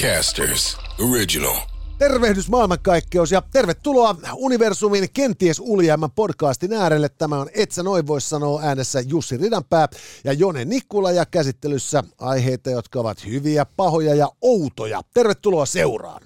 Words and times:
Podcasters 0.00 0.78
Original. 1.10 1.56
Tervehdys 1.98 2.48
maailmankaikkeus 2.48 3.32
ja 3.32 3.42
tervetuloa 3.52 4.16
Universumin 4.34 5.08
kenties 5.12 5.60
uljaimman 5.60 6.10
podcastin 6.10 6.72
äärelle. 6.72 7.08
Tämä 7.08 7.38
on 7.38 7.48
Etsä 7.54 7.82
noin 7.82 8.06
voisi 8.06 8.28
sanoa 8.28 8.62
äänessä 8.62 9.00
Jussi 9.00 9.36
Ridanpää 9.36 9.88
ja 10.24 10.32
Jone 10.32 10.64
Nikkula 10.64 11.12
ja 11.12 11.26
käsittelyssä 11.26 12.04
aiheita, 12.18 12.70
jotka 12.70 13.00
ovat 13.00 13.26
hyviä, 13.26 13.64
pahoja 13.64 14.14
ja 14.14 14.28
outoja. 14.40 15.02
Tervetuloa 15.14 15.66
seuraan. 15.66 16.22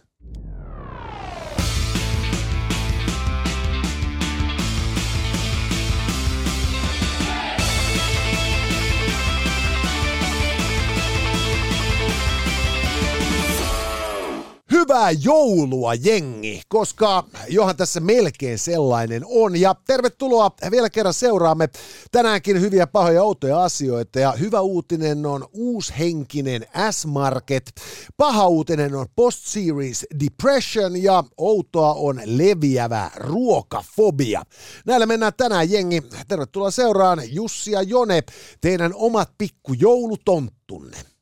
Hyvää 14.85 15.11
joulua 15.11 15.95
jengi, 15.95 16.63
koska 16.69 17.25
johan 17.49 17.77
tässä 17.77 18.01
melkein 18.01 18.59
sellainen 18.59 19.23
on. 19.27 19.61
Ja 19.61 19.75
tervetuloa 19.87 20.51
vielä 20.71 20.91
kerran 20.91 21.15
seuraamme 21.15 21.69
tänäänkin 22.13 22.61
hyviä 22.61 22.87
pahoja 22.87 23.23
outoja 23.23 23.63
asioita. 23.63 24.19
Ja 24.19 24.33
hyvä 24.33 24.61
uutinen 24.61 25.27
on 25.27 25.49
uushenkinen 25.53 26.67
S-Market. 26.91 27.73
Paha 28.17 28.49
uutinen 28.49 28.95
on 28.95 29.07
Post-Series 29.17 30.07
Depression 30.25 31.03
ja 31.03 31.25
outoa 31.37 31.95
on 31.95 32.21
leviävä 32.25 33.11
ruokafobia. 33.17 34.43
Näillä 34.87 35.07
mennään 35.07 35.33
tänään 35.37 35.71
jengi. 35.71 36.03
Tervetuloa 36.29 36.71
seuraan 36.71 37.21
Jussi 37.27 37.73
ja 37.73 37.83
Jone, 37.83 38.23
teidän 38.61 38.93
omat 38.95 39.31
pikkujoulutonttunne. 39.39 41.14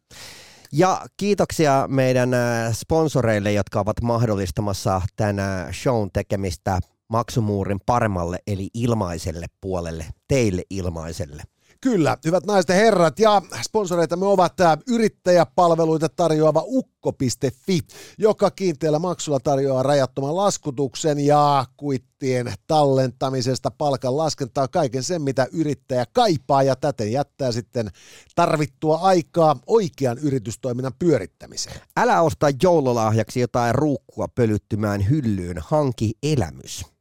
Ja 0.75 1.07
kiitoksia 1.17 1.87
meidän 1.89 2.35
äh, 2.35 2.73
sponsoreille, 2.73 3.53
jotka 3.53 3.80
ovat 3.80 4.03
mahdollistamassa 4.03 5.03
tämän 5.16 5.38
äh, 5.38 5.73
shown 5.73 6.10
tekemistä 6.13 6.80
maksumuurin 7.09 7.80
paremmalle 7.87 8.38
eli 8.46 8.69
ilmaiselle 8.74 9.46
puolelle, 9.61 10.07
teille 10.29 10.63
ilmaiselle. 10.71 11.43
Kyllä, 11.83 12.16
hyvät 12.25 12.47
naiset 12.47 12.69
ja 12.69 12.75
herrat, 12.75 13.19
ja 13.19 13.43
sponsoreitamme 13.63 14.27
ovat 14.27 14.57
tämä 14.57 14.77
yrittäjäpalveluita 14.88 16.09
tarjoava 16.09 16.63
ukko.fi, 16.66 17.80
joka 18.19 18.51
kiinteällä 18.51 18.99
maksulla 18.99 19.41
tarjoaa 19.41 19.83
rajattoman 19.83 20.37
laskutuksen 20.37 21.21
ja 21.21 21.65
kuittien 21.77 22.52
tallentamisesta, 22.66 23.71
palkan 23.71 24.16
laskentaa, 24.16 24.69
kaiken 24.69 25.02
sen, 25.02 25.23
mitä 25.23 25.47
yrittäjä 25.52 26.05
kaipaa, 26.13 26.63
ja 26.63 26.77
täten 26.77 27.13
jättää 27.13 27.52
sitten 27.52 27.91
tarvittua 28.35 28.96
aikaa 28.96 29.57
oikean 29.67 30.19
yritystoiminnan 30.19 30.95
pyörittämiseen. 30.99 31.80
Älä 31.96 32.23
osta 32.23 32.46
joululahjaksi 32.63 33.41
jotain 33.41 33.74
ruukkua 33.74 34.29
pölyttymään 34.29 35.11
hyllyyn, 35.11 35.57
hanki 35.59 36.13
elämys. 36.23 36.91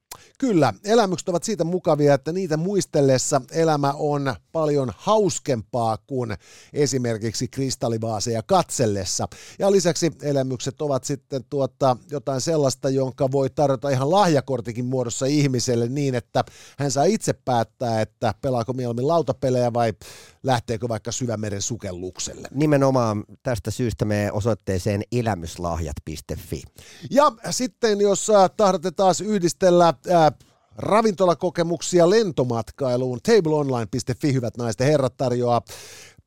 Kyllä, 0.42 0.74
elämykset 0.84 1.30
ovat 1.30 1.44
siitä 1.44 1.64
mukavia, 1.64 2.14
että 2.14 2.32
niitä 2.32 2.58
muistellessa 2.58 3.42
elämä 3.52 3.94
on 3.98 4.36
paljon 4.52 4.92
hauskempaa 4.98 5.98
kuin 6.08 6.34
esimerkiksi 6.74 7.48
kristallivaaseja 7.48 8.44
katsellessa. 8.44 9.28
Ja 9.60 9.72
lisäksi 9.72 10.12
elämykset 10.22 10.82
ovat 10.82 11.04
sitten 11.04 11.44
tuota, 11.50 11.98
jotain 12.12 12.42
sellaista, 12.42 12.90
jonka 12.90 13.32
voi 13.32 13.50
tarjota 13.50 13.90
ihan 13.90 14.12
lahjakortikin 14.12 14.86
muodossa 14.86 15.26
ihmiselle 15.26 15.88
niin, 15.90 16.16
että 16.16 16.44
hän 16.78 16.92
saa 16.92 17.04
itse 17.04 17.34
päättää, 17.34 18.02
että 18.02 18.34
pelaako 18.42 18.74
mieluummin 18.74 19.08
lautapelejä 19.08 19.74
vai 19.74 19.94
lähteekö 20.44 20.88
vaikka 20.88 21.12
syvämeren 21.12 21.62
sukellukselle. 21.62 22.48
Nimenomaan 22.52 23.24
tästä 23.44 23.72
syystä 23.72 24.06
me 24.06 24.32
osoitteeseen 24.32 25.04
elämyslahjat.fi. 25.12 26.64
Ja 27.12 27.32
sitten 27.50 28.02
jos 28.02 28.28
tahdotte 28.58 28.92
taas 28.92 29.22
yhdistellä 29.22 29.94
ää, 30.10 30.32
ravintolakokemuksia 30.76 32.10
lentomatkailuun, 32.10 33.20
tableonline.fi, 33.24 34.34
hyvät 34.34 34.58
naiset 34.58 34.80
ja 34.80 34.86
herrat, 34.86 35.18
tarjoaa 35.18 35.62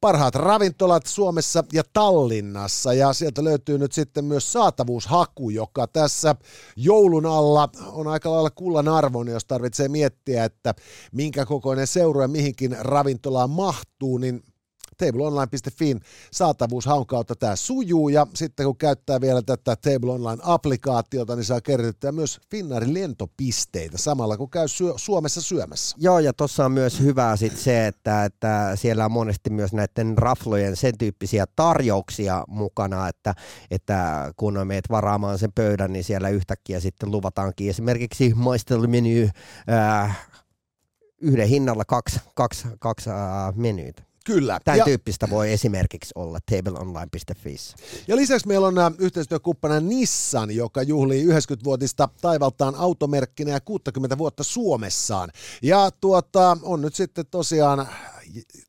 parhaat 0.04 0.34
ravintolat 0.34 1.06
Suomessa 1.06 1.64
ja 1.72 1.82
Tallinnassa. 1.92 2.92
Ja 2.92 3.12
sieltä 3.12 3.44
löytyy 3.44 3.78
nyt 3.78 3.92
sitten 3.92 4.24
myös 4.24 4.52
saatavuushaku, 4.52 5.50
joka 5.50 5.86
tässä 5.86 6.34
joulun 6.76 7.26
alla 7.26 7.68
on 7.92 8.06
aika 8.06 8.30
lailla 8.30 8.50
kullan 8.50 8.88
arvon, 8.88 9.28
jos 9.28 9.44
tarvitsee 9.44 9.88
miettiä, 9.88 10.44
että 10.44 10.74
minkä 11.12 11.46
kokoinen 11.46 11.86
seura 11.86 12.28
mihinkin 12.28 12.76
ravintolaan 12.80 13.50
mahtuu, 13.50 14.18
niin 14.18 14.42
tableonline.fin 14.98 16.00
saatavuushaun 16.32 17.06
kautta 17.06 17.34
tämä 17.36 17.56
sujuu 17.56 18.08
ja 18.08 18.26
sitten 18.34 18.66
kun 18.66 18.76
käyttää 18.76 19.20
vielä 19.20 19.42
tätä 19.42 19.76
Table 19.76 20.12
Online-applikaatiota, 20.12 21.36
niin 21.36 21.44
saa 21.44 21.60
kerryttää 21.60 22.12
myös 22.12 22.40
Finnaarin 22.50 22.94
lentopisteitä 22.94 23.98
samalla 23.98 24.36
kun 24.36 24.50
käy 24.50 24.68
syö- 24.68 24.94
Suomessa 24.96 25.40
syömässä. 25.42 25.96
Joo 26.00 26.18
ja 26.18 26.32
tuossa 26.32 26.64
on 26.64 26.72
myös 26.72 27.00
hyvää 27.00 27.36
sit 27.36 27.56
se, 27.56 27.86
että, 27.86 28.24
että 28.24 28.72
siellä 28.74 29.04
on 29.04 29.12
monesti 29.12 29.50
myös 29.50 29.72
näiden 29.72 30.18
raflojen 30.18 30.76
sen 30.76 30.98
tyyppisiä 30.98 31.44
tarjouksia 31.56 32.44
mukana, 32.48 33.08
että, 33.08 33.34
että 33.70 34.32
kun 34.36 34.58
meet 34.64 34.84
varaamaan 34.90 35.38
sen 35.38 35.52
pöydän, 35.52 35.92
niin 35.92 36.04
siellä 36.04 36.28
yhtäkkiä 36.28 36.80
sitten 36.80 37.10
luvataankin 37.10 37.70
esimerkiksi 37.70 38.34
maistelumeny 38.34 39.30
äh, 39.70 40.28
yhden 41.20 41.48
hinnalla 41.48 41.84
kaksi, 41.84 42.20
kaksi, 42.34 42.68
kaksi 42.78 43.10
äh. 43.10 44.13
Kyllä. 44.24 44.60
Tämän 44.64 44.78
ja, 44.78 44.84
tyyppistä 44.84 45.30
voi 45.30 45.52
esimerkiksi 45.52 46.12
olla 46.14 46.38
tableonline.fi. 46.50 47.56
ja 48.08 48.16
lisäksi 48.16 48.48
meillä 48.48 48.66
on 48.66 48.78
ä, 48.78 48.92
yhteistyökumppana 48.98 49.80
Nissan, 49.80 50.50
joka 50.50 50.82
juhlii 50.82 51.26
90-vuotista 51.26 52.08
taivaltaan 52.20 52.74
automerkkinä 52.74 53.50
ja 53.50 53.60
60 53.60 54.18
vuotta 54.18 54.42
Suomessaan. 54.42 55.30
Ja 55.62 55.90
tuota, 56.00 56.56
on 56.62 56.82
nyt 56.82 56.94
sitten 56.94 57.24
tosiaan 57.30 57.88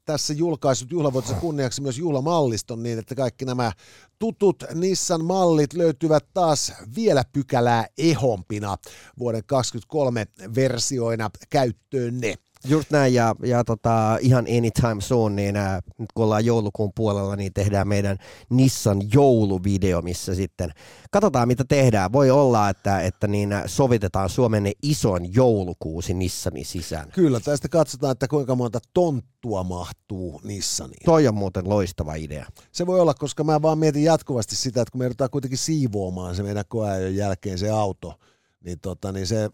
tässä 0.05 0.33
julkaisut 0.33 0.91
juhlavuotisen 0.91 1.35
kunniaksi 1.37 1.81
myös 1.81 1.97
juhlamalliston 1.97 2.83
niin, 2.83 2.99
että 2.99 3.15
kaikki 3.15 3.45
nämä 3.45 3.71
tutut 4.19 4.63
Nissan-mallit 4.73 5.73
löytyvät 5.73 6.25
taas 6.33 6.73
vielä 6.95 7.23
pykälää 7.33 7.87
ehompina 7.97 8.77
vuoden 9.19 9.43
2023 9.45 10.25
versioina 10.55 11.29
käyttöönne. 11.49 12.35
Just 12.67 12.91
näin, 12.91 13.13
ja, 13.13 13.35
ja 13.43 13.63
tota, 13.63 14.17
ihan 14.21 14.45
anytime 14.57 15.01
soon, 15.01 15.35
niin 15.35 15.55
ää, 15.55 15.81
nyt 15.97 16.09
kun 16.13 16.23
ollaan 16.23 16.45
joulukuun 16.45 16.91
puolella, 16.95 17.35
niin 17.35 17.53
tehdään 17.53 17.87
meidän 17.87 18.17
Nissan 18.49 19.01
jouluvideo, 19.13 20.01
missä 20.01 20.35
sitten 20.35 20.71
katsotaan, 21.11 21.47
mitä 21.47 21.63
tehdään. 21.67 22.11
Voi 22.11 22.31
olla, 22.31 22.69
että, 22.69 23.01
että 23.01 23.27
niin 23.27 23.49
sovitetaan 23.65 24.29
Suomen 24.29 24.71
ison 24.81 25.33
joulukuusi 25.33 26.13
Nissanin 26.13 26.65
sisään. 26.65 27.11
Kyllä, 27.11 27.39
tästä 27.39 27.69
katsotaan, 27.69 28.11
että 28.11 28.27
kuinka 28.27 28.55
monta 28.55 28.79
tonttua 28.93 29.63
mahtuu 29.63 30.41
Nissaniin. 30.43 31.05
Toi 31.05 31.27
on 31.27 31.35
muuten 31.35 31.69
loistava 31.69 32.13
idea. 32.13 32.45
Se 32.71 32.87
voi 32.87 32.99
olla, 32.99 33.13
koska 33.13 33.43
mä 33.43 33.61
vaan 33.61 33.77
mietin 33.77 34.03
jatkuvasti 34.03 34.55
sitä, 34.55 34.81
että 34.81 34.91
kun 34.91 34.99
me 34.99 35.05
joudutaan 35.05 35.29
kuitenkin 35.29 35.57
siivoamaan 35.57 36.35
se 36.35 36.43
meidän 36.43 36.65
koeajon 36.67 37.15
jälkeen 37.15 37.57
se 37.57 37.69
auto, 37.69 38.19
niin, 38.63 38.79
tota, 38.79 39.11
niin 39.11 39.27
se 39.27 39.49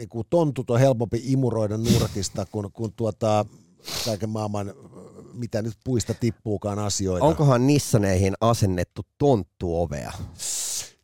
niin 0.00 0.08
kuin 0.08 0.26
tontut 0.30 0.70
on 0.70 0.80
helpompi 0.80 1.22
imuroida 1.24 1.76
nurkista 1.76 2.46
kuin, 2.46 2.72
kuin 2.72 2.92
tuota, 2.96 3.44
kaiken 4.04 4.30
maailman, 4.30 4.74
mitä 5.32 5.62
nyt 5.62 5.74
puista 5.84 6.14
tippuukaan 6.14 6.78
asioita. 6.78 7.26
Onkohan 7.26 7.66
Nissaneihin 7.66 8.34
asennettu 8.40 9.02
tonttuovea? 9.18 10.12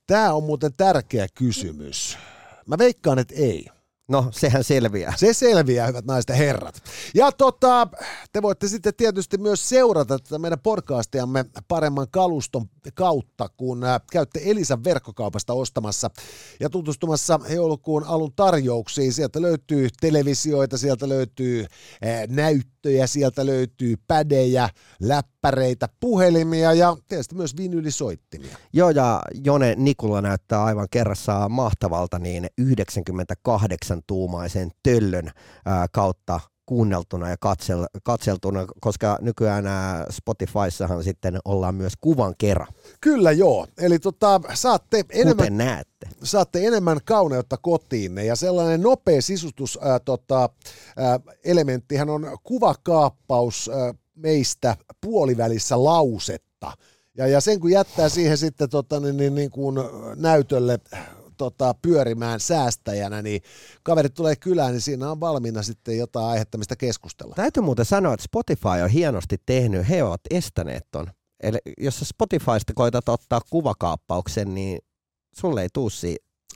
Tämä 0.06 0.32
on 0.32 0.42
muuten 0.42 0.72
tärkeä 0.76 1.26
kysymys. 1.34 2.18
Mä 2.66 2.78
veikkaan, 2.78 3.18
että 3.18 3.34
ei. 3.36 3.66
No, 4.08 4.28
sehän 4.30 4.64
selviää. 4.64 5.14
Se 5.16 5.32
selviää, 5.32 5.86
hyvät 5.86 6.04
naiset 6.04 6.28
ja 6.28 6.34
herrat. 6.34 6.82
Ja 7.14 7.32
tota, 7.32 7.88
te 8.32 8.42
voitte 8.42 8.68
sitten 8.68 8.94
tietysti 8.94 9.38
myös 9.38 9.68
seurata 9.68 10.18
tätä 10.18 10.38
meidän 10.38 10.60
podcastiamme 10.60 11.44
paremman 11.68 12.06
kaluston 12.10 12.66
kautta, 12.94 13.48
kun 13.56 13.84
äh, 13.84 14.00
käytte 14.12 14.40
Elisan 14.44 14.84
verkkokaupasta 14.84 15.52
ostamassa 15.52 16.10
ja 16.60 16.70
tutustumassa 16.70 17.40
joulukuun 17.48 18.04
alun 18.04 18.32
tarjouksiin. 18.36 19.12
Sieltä 19.12 19.42
löytyy 19.42 19.88
televisioita, 20.00 20.78
sieltä 20.78 21.08
löytyy 21.08 21.60
äh, 21.60 22.28
näyttöjä, 22.86 23.06
sieltä 23.06 23.46
löytyy 23.46 23.96
pädejä, 24.06 24.68
läppäreitä, 25.00 25.88
puhelimia 26.00 26.72
ja 26.72 26.96
tietysti 27.08 27.34
myös 27.34 27.56
vinylisoittimia. 27.56 28.56
Joo, 28.72 28.90
ja 28.90 29.22
Jone 29.44 29.74
Nikula 29.76 30.20
näyttää 30.20 30.64
aivan 30.64 30.86
kerrassaan 30.90 31.50
mahtavalta 31.50 32.18
niin 32.18 32.46
98-tuumaisen 32.60 34.70
töllön 34.82 35.30
ää, 35.64 35.86
kautta 35.92 36.40
kuunneltuna 36.66 37.30
ja 37.30 37.36
katsel, 37.40 37.86
katseltuna, 38.02 38.66
koska 38.80 39.18
nykyään 39.20 39.66
ää, 39.66 40.06
Spotifyssahan 40.10 41.04
sitten 41.04 41.38
ollaan 41.44 41.74
myös 41.74 41.92
kuvan 42.00 42.34
kerran. 42.38 42.68
Kyllä 43.00 43.32
joo, 43.32 43.66
eli 43.78 43.98
tota, 43.98 44.40
saatte 44.54 45.04
enemmän, 45.10 45.36
Kuten 45.36 45.56
näette. 45.56 46.08
saatte 46.22 46.66
enemmän 46.66 46.98
kauneutta 47.04 47.56
kotiinne 47.56 48.24
ja 48.24 48.36
sellainen 48.36 48.82
nopea 48.82 49.22
sisustus 49.22 49.78
ää, 49.82 49.98
tota, 50.00 50.48
ää, 50.96 51.20
elementtihän 51.44 52.10
on 52.10 52.38
kuvakaappaus 52.42 53.70
ää, 53.74 53.94
meistä 54.14 54.76
puolivälissä 55.00 55.84
lausetta, 55.84 56.72
Ja, 57.18 57.26
ja 57.26 57.40
sen 57.40 57.60
kun 57.60 57.70
jättää 57.70 58.08
siihen 58.08 58.38
sitten 58.38 58.70
tota, 58.70 59.00
niin, 59.00 59.16
niin, 59.16 59.34
niin 59.34 59.50
kuin 59.50 59.76
näytölle 60.16 60.78
tota, 61.36 61.74
pyörimään 61.82 62.40
säästäjänä, 62.40 63.22
niin 63.22 63.40
kaverit 63.82 64.14
tulee 64.14 64.36
kylään, 64.36 64.72
niin 64.72 64.80
siinä 64.80 65.10
on 65.10 65.20
valmiina 65.20 65.62
sitten 65.62 65.98
jotain 65.98 66.26
aihetta, 66.26 66.58
mistä 66.58 66.76
keskustella. 66.76 67.34
Täytyy 67.34 67.62
muuten 67.62 67.84
sanoa, 67.84 68.14
että 68.14 68.24
Spotify 68.24 68.82
on 68.82 68.90
hienosti 68.90 69.36
tehnyt, 69.46 69.88
he 69.88 70.02
ovat 70.02 70.20
estäneet 70.30 70.86
ton. 70.90 71.06
Eli 71.42 71.58
jos 71.78 71.98
sä 71.98 72.04
Spotifysta 72.04 72.72
koetat 72.74 73.08
ottaa 73.08 73.40
kuvakaappauksen, 73.50 74.54
niin 74.54 74.78
sulle 75.34 75.62
ei 75.62 75.68
tuu 75.72 75.90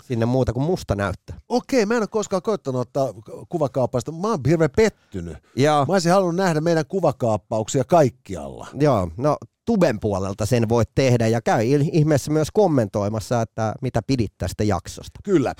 sinne 0.05 0.27
muuta 0.27 0.53
kuin 0.53 0.65
musta 0.65 0.94
näyttää. 0.94 1.41
Okei, 1.49 1.87
mä 1.87 1.94
en 1.94 2.00
ole 2.03 2.06
koskaan 2.06 2.43
koittanut 2.43 2.81
ottaa 2.81 3.09
kuvakaapausta. 3.49 4.12
Mä 4.12 4.29
oon 4.29 4.41
hirveän 4.49 4.71
pettynyt. 4.76 5.37
Joo. 5.56 5.87
Mä 5.87 5.93
olisin 5.93 6.12
halunnut 6.12 6.37
nähdä 6.37 6.61
meidän 6.61 6.87
kuvakaappauksia 6.87 7.85
kaikkialla. 7.85 8.67
Joo, 8.81 9.11
no 9.17 9.37
Tuben 9.70 10.00
puolelta 10.00 10.46
sen 10.46 10.69
voit 10.69 10.88
tehdä 10.94 11.26
ja 11.26 11.40
käy 11.40 11.64
ihmeessä 11.93 12.31
myös 12.31 12.49
kommentoimassa, 12.52 13.43
että 13.43 13.75
mitä 13.82 14.02
pidit 14.06 14.32
tästä 14.38 14.64
jaksosta. 14.64 15.20
Kyllä. 15.25 15.55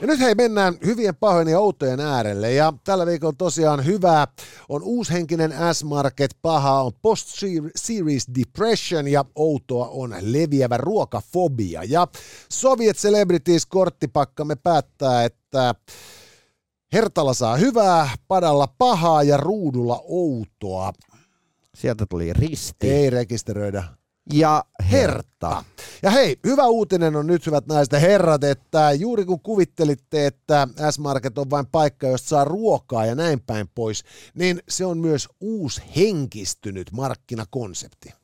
Ja 0.00 0.06
nyt 0.06 0.20
hei, 0.20 0.34
mennään 0.34 0.74
hyvien 0.84 1.16
pahojen 1.16 1.48
ja 1.48 1.60
outojen 1.60 2.00
äärelle. 2.00 2.52
Ja 2.52 2.72
tällä 2.84 3.06
viikolla 3.06 3.34
tosiaan 3.38 3.86
hyvää 3.86 4.26
on 4.68 4.82
uushenkinen 4.82 5.54
S-Market, 5.72 6.30
paha 6.42 6.82
on 6.82 6.92
post-series 7.02 8.26
depression 8.38 9.08
ja 9.08 9.24
outoa 9.34 9.88
on 9.88 10.14
leviävä 10.20 10.76
ruokafobia. 10.76 11.84
Ja 11.84 12.08
Soviet 12.52 12.96
Celebrities 12.96 13.66
korttipakkamme 13.66 14.56
päättää, 14.56 15.24
että 15.24 15.74
Hertalla 16.94 17.34
saa 17.34 17.56
hyvää, 17.56 18.08
padalla 18.28 18.66
pahaa 18.78 19.22
ja 19.22 19.36
ruudulla 19.36 20.00
outoa. 20.04 20.92
Sieltä 21.74 22.06
tuli 22.06 22.32
risti. 22.32 22.90
Ei 22.90 23.10
rekisteröidä 23.10 23.84
ja 24.32 24.64
Hertta. 24.90 25.64
Ja 26.02 26.10
hei, 26.10 26.38
hyvä 26.44 26.66
uutinen 26.66 27.16
on 27.16 27.26
nyt, 27.26 27.46
hyvät 27.46 27.66
naiset 27.66 28.00
herrat, 28.00 28.44
että 28.44 28.92
juuri 28.92 29.24
kun 29.24 29.40
kuvittelitte, 29.40 30.26
että 30.26 30.68
S-Market 30.90 31.38
on 31.38 31.50
vain 31.50 31.66
paikka, 31.66 32.06
josta 32.06 32.28
saa 32.28 32.44
ruokaa 32.44 33.06
ja 33.06 33.14
näin 33.14 33.40
päin 33.40 33.68
pois, 33.74 34.04
niin 34.34 34.62
se 34.68 34.84
on 34.84 34.98
myös 34.98 35.28
uusi 35.40 35.82
henkistynyt 35.96 36.92
markkinakonsepti. 36.92 38.14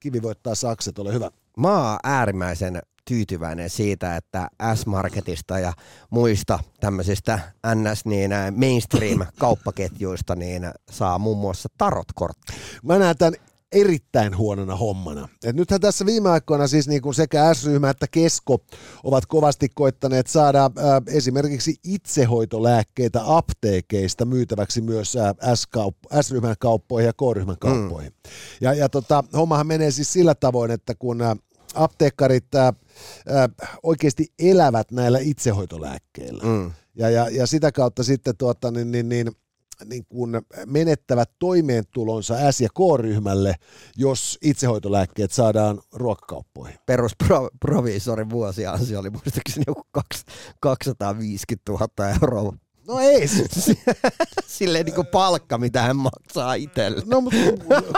Kivi 0.00 0.22
voittaa 0.22 0.54
sakset, 0.54 0.98
ole 0.98 1.12
hyvä. 1.12 1.30
Mä 1.56 1.90
oon 1.90 1.98
äärimmäisen 2.02 2.82
tyytyväinen 3.08 3.70
siitä, 3.70 4.16
että 4.16 4.48
S-Marketista 4.74 5.58
ja 5.58 5.72
muista 6.10 6.58
tämmöisistä 6.80 7.38
NS 7.74 8.04
niin 8.04 8.30
mainstream-kauppaketjuista 8.56 10.36
niin 10.44 10.70
saa 10.90 11.18
muun 11.18 11.38
muassa 11.38 11.68
tarotkortteja. 11.78 12.58
Mä 12.82 12.98
näen 12.98 13.16
tämän 13.18 13.34
erittäin 13.72 14.36
huonona 14.36 14.76
hommana. 14.76 15.28
Et 15.44 15.56
nythän 15.56 15.80
tässä 15.80 16.06
viime 16.06 16.30
aikoina 16.30 16.66
siis 16.66 16.88
niin 16.88 17.02
kuin 17.02 17.14
sekä 17.14 17.54
S-ryhmä 17.54 17.90
että 17.90 18.06
Kesko 18.10 18.58
ovat 19.04 19.26
kovasti 19.26 19.68
koittaneet 19.68 20.26
saada 20.26 20.64
äh, 20.64 20.72
esimerkiksi 21.06 21.74
itsehoitolääkkeitä 21.84 23.20
apteekeista 23.24 24.24
myytäväksi 24.24 24.80
myös 24.80 25.16
äh, 25.16 25.34
S-kaup- 25.54 26.22
S-ryhmän 26.22 26.56
kauppoihin 26.58 27.06
ja 27.06 27.12
K-ryhmän 27.12 27.58
kauppoihin. 27.58 28.12
Mm. 28.12 28.30
Ja, 28.60 28.74
ja 28.74 28.88
tota, 28.88 29.24
hommahan 29.32 29.66
menee 29.66 29.90
siis 29.90 30.12
sillä 30.12 30.34
tavoin, 30.34 30.70
että 30.70 30.94
kun 30.94 31.22
äh, 31.22 31.36
apteekkarit 31.74 32.54
äh, 32.54 32.72
oikeasti 33.82 34.26
elävät 34.38 34.90
näillä 34.90 35.18
itsehoitolääkkeillä. 35.18 36.44
Mm. 36.44 36.72
Ja, 36.94 37.10
ja, 37.10 37.28
ja 37.28 37.46
sitä 37.46 37.72
kautta 37.72 38.02
sitten 38.02 38.36
tuota, 38.36 38.70
niin, 38.70 38.90
niin, 38.90 39.08
niin, 39.08 39.32
niin 39.84 40.06
kun 40.08 40.42
menettävät 40.66 41.30
toimeentulonsa 41.38 42.52
S- 42.52 42.60
ja 42.60 42.68
K-ryhmälle, 42.68 43.54
jos 43.96 44.38
itsehoitolääkkeet 44.42 45.32
saadaan 45.32 45.80
ruokakauppoihin. 45.92 46.78
Perusproviisorin 46.86 48.30
vuosiansio 48.30 49.00
oli 49.00 49.10
muistaakseni 49.10 49.64
joku 49.66 49.82
250 50.60 51.72
000 51.72 52.10
euroa 52.22 52.52
No 52.88 52.98
ei. 53.00 53.28
Silleen 54.46 54.84
niin 54.84 54.94
kuin 54.94 55.06
palkka, 55.06 55.58
mitä 55.58 55.82
hän 55.82 55.96
maksaa 55.96 56.54
itselle. 56.54 57.02
No 57.06 57.20
mutta 57.20 57.38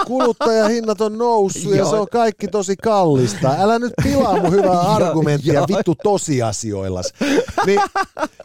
kuluttajahinnat 0.07 1.01
on 1.01 1.19
noussut 1.19 1.75
ja 1.75 1.85
se 1.85 1.97
on 1.97 2.07
kaikki 2.13 2.49
tosi 2.49 2.77
kallista. 2.77 3.57
Älä 3.59 3.79
nyt 3.79 3.93
pilaa 4.03 4.41
mun 4.41 4.53
hyvää 4.53 4.81
argumenttia 4.97 5.65
vittu 5.69 5.95
tosiasioillas. 5.95 7.13
Ni, 7.67 7.77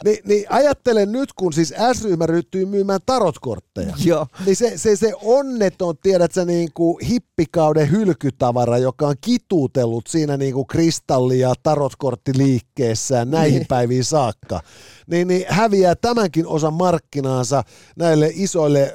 ni, 0.04 0.20
niin 0.24 0.46
ajattelen 0.50 1.12
nyt, 1.12 1.34
kun 1.34 1.54
siis 1.54 1.74
S-ryhmä 1.94 2.26
ryhtyy 2.26 2.66
myymään 2.66 3.00
tarotkortteja. 3.06 3.94
Joo. 4.06 4.28
Niin 4.46 4.56
se, 4.56 4.78
se, 4.78 4.96
se 4.96 5.14
onneton, 5.24 5.98
tiedät 5.98 6.32
sä, 6.32 6.46
niin 6.46 6.70
kuin 6.74 7.06
hippikauden 7.06 7.92
hylkytavara, 7.92 8.78
joka 8.78 9.08
on 9.08 9.16
kituutellut 9.22 10.08
siinä 10.08 10.38
niin 10.38 10.54
kuin 10.54 10.68
kristalli- 10.68 11.40
ja 11.40 11.54
tarotkorttiliikkeessään 11.64 13.32
näihin 13.32 13.58
niin. 13.58 13.68
päiviin 13.68 14.06
saakka 14.06 14.62
niin, 15.08 15.28
niin 15.28 15.46
häviää 15.48 15.96
tämänkin 16.34 16.48
osan 16.48 16.74
markkinaansa 16.74 17.64
näille 17.96 18.32
isoille 18.34 18.94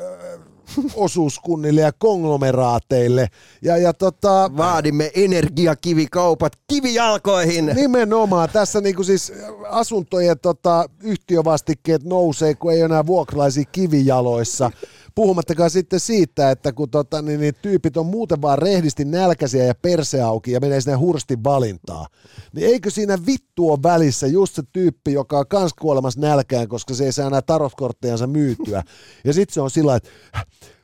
osuuskunnille 0.94 1.80
ja 1.80 1.92
konglomeraateille. 1.92 3.28
Ja, 3.62 3.76
ja 3.76 3.92
tota, 3.92 4.50
Vaadimme 4.56 5.10
energiakivikaupat 5.14 6.52
kivijalkoihin. 6.66 7.66
Nimenomaan. 7.74 8.48
Tässä 8.52 8.80
niinku 8.80 9.04
siis 9.04 9.32
asuntojen 9.68 10.38
tota, 10.38 10.84
yhtiövastikkeet 11.02 12.04
nousee, 12.04 12.54
kun 12.54 12.72
ei 12.72 12.80
enää 12.80 13.06
vuokralaisia 13.06 13.64
kivijaloissa. 13.72 14.70
Puhumattakaan 15.18 15.70
sitten 15.70 16.00
siitä, 16.00 16.50
että 16.50 16.72
kun 16.72 16.90
tota, 16.90 17.22
niin, 17.22 17.40
niin 17.40 17.54
tyypit 17.62 17.96
on 17.96 18.06
muuten 18.06 18.42
vaan 18.42 18.58
rehdisti 18.58 19.04
nälkäisiä 19.04 19.64
ja 19.64 19.74
perseauki 19.74 20.52
ja 20.52 20.60
menee 20.60 20.80
sinne 20.80 20.96
hursti 20.96 21.44
valintaa, 21.44 22.06
niin 22.52 22.66
eikö 22.66 22.90
siinä 22.90 23.18
vittu 23.26 23.70
ole 23.70 23.78
välissä 23.82 24.26
just 24.26 24.54
se 24.54 24.62
tyyppi, 24.72 25.12
joka 25.12 25.38
on 25.38 25.46
kans 25.48 25.74
kuolemassa 25.74 26.20
nälkään, 26.20 26.68
koska 26.68 26.94
se 26.94 27.04
ei 27.04 27.12
saa 27.12 27.26
enää 27.26 27.42
tarotkorttejansa 27.42 28.26
myytyä. 28.26 28.82
Ja 29.24 29.32
sitten 29.32 29.54
se 29.54 29.60
on 29.60 29.70
sillä 29.70 29.96
että 29.96 30.10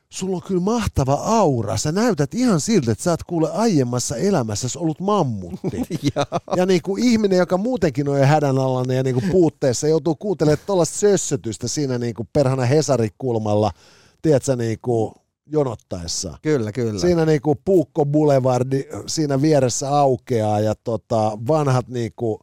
sulla 0.09 0.37
on 0.37 0.43
kyllä 0.43 0.61
mahtava 0.61 1.15
aura. 1.15 1.77
Sä 1.77 1.93
näytät 1.93 2.35
ihan 2.35 2.61
siltä, 2.61 2.93
että 2.93 3.05
sä 3.05 3.11
oot 3.11 3.23
kuule 3.23 3.51
aiemmassa 3.53 4.17
elämässä 4.17 4.69
ollut 4.79 5.01
mammutti. 5.01 5.83
ja 6.57 6.67
niin 6.67 6.83
kuin 6.83 7.05
ihminen, 7.05 7.39
joka 7.39 7.57
muutenkin 7.57 8.09
on 8.09 8.19
jo 8.19 8.27
hädänalainen 8.27 8.97
ja 8.97 9.03
niin 9.03 9.15
kuin 9.15 9.31
puutteessa, 9.31 9.89
joutuu 9.89 10.15
kuuntelemaan 10.15 10.67
tuollaista 10.67 10.99
sössötystä 10.99 11.69
siinä 11.69 11.99
niin 11.99 12.15
kuin 12.15 12.29
perhana 12.33 12.65
Hesarikulmalla– 12.65 13.70
tiedätkö, 14.25 14.57
niin 14.57 14.79
kuin 14.83 15.15
jonottaessa. 15.47 16.39
Kyllä, 16.43 16.73
kyllä. 16.73 17.01
Siinä 17.01 17.27
niin 17.27 17.41
kuin 17.41 17.59
Puukko 17.65 18.07
Boulevardi 18.07 18.85
siinä 19.07 19.43
vieressä 19.43 19.99
aukeaa 19.99 20.61
ja 20.61 20.75
tota, 20.75 21.39
vanhat 21.49 21.89
niin 21.89 22.13
kuin 22.17 22.39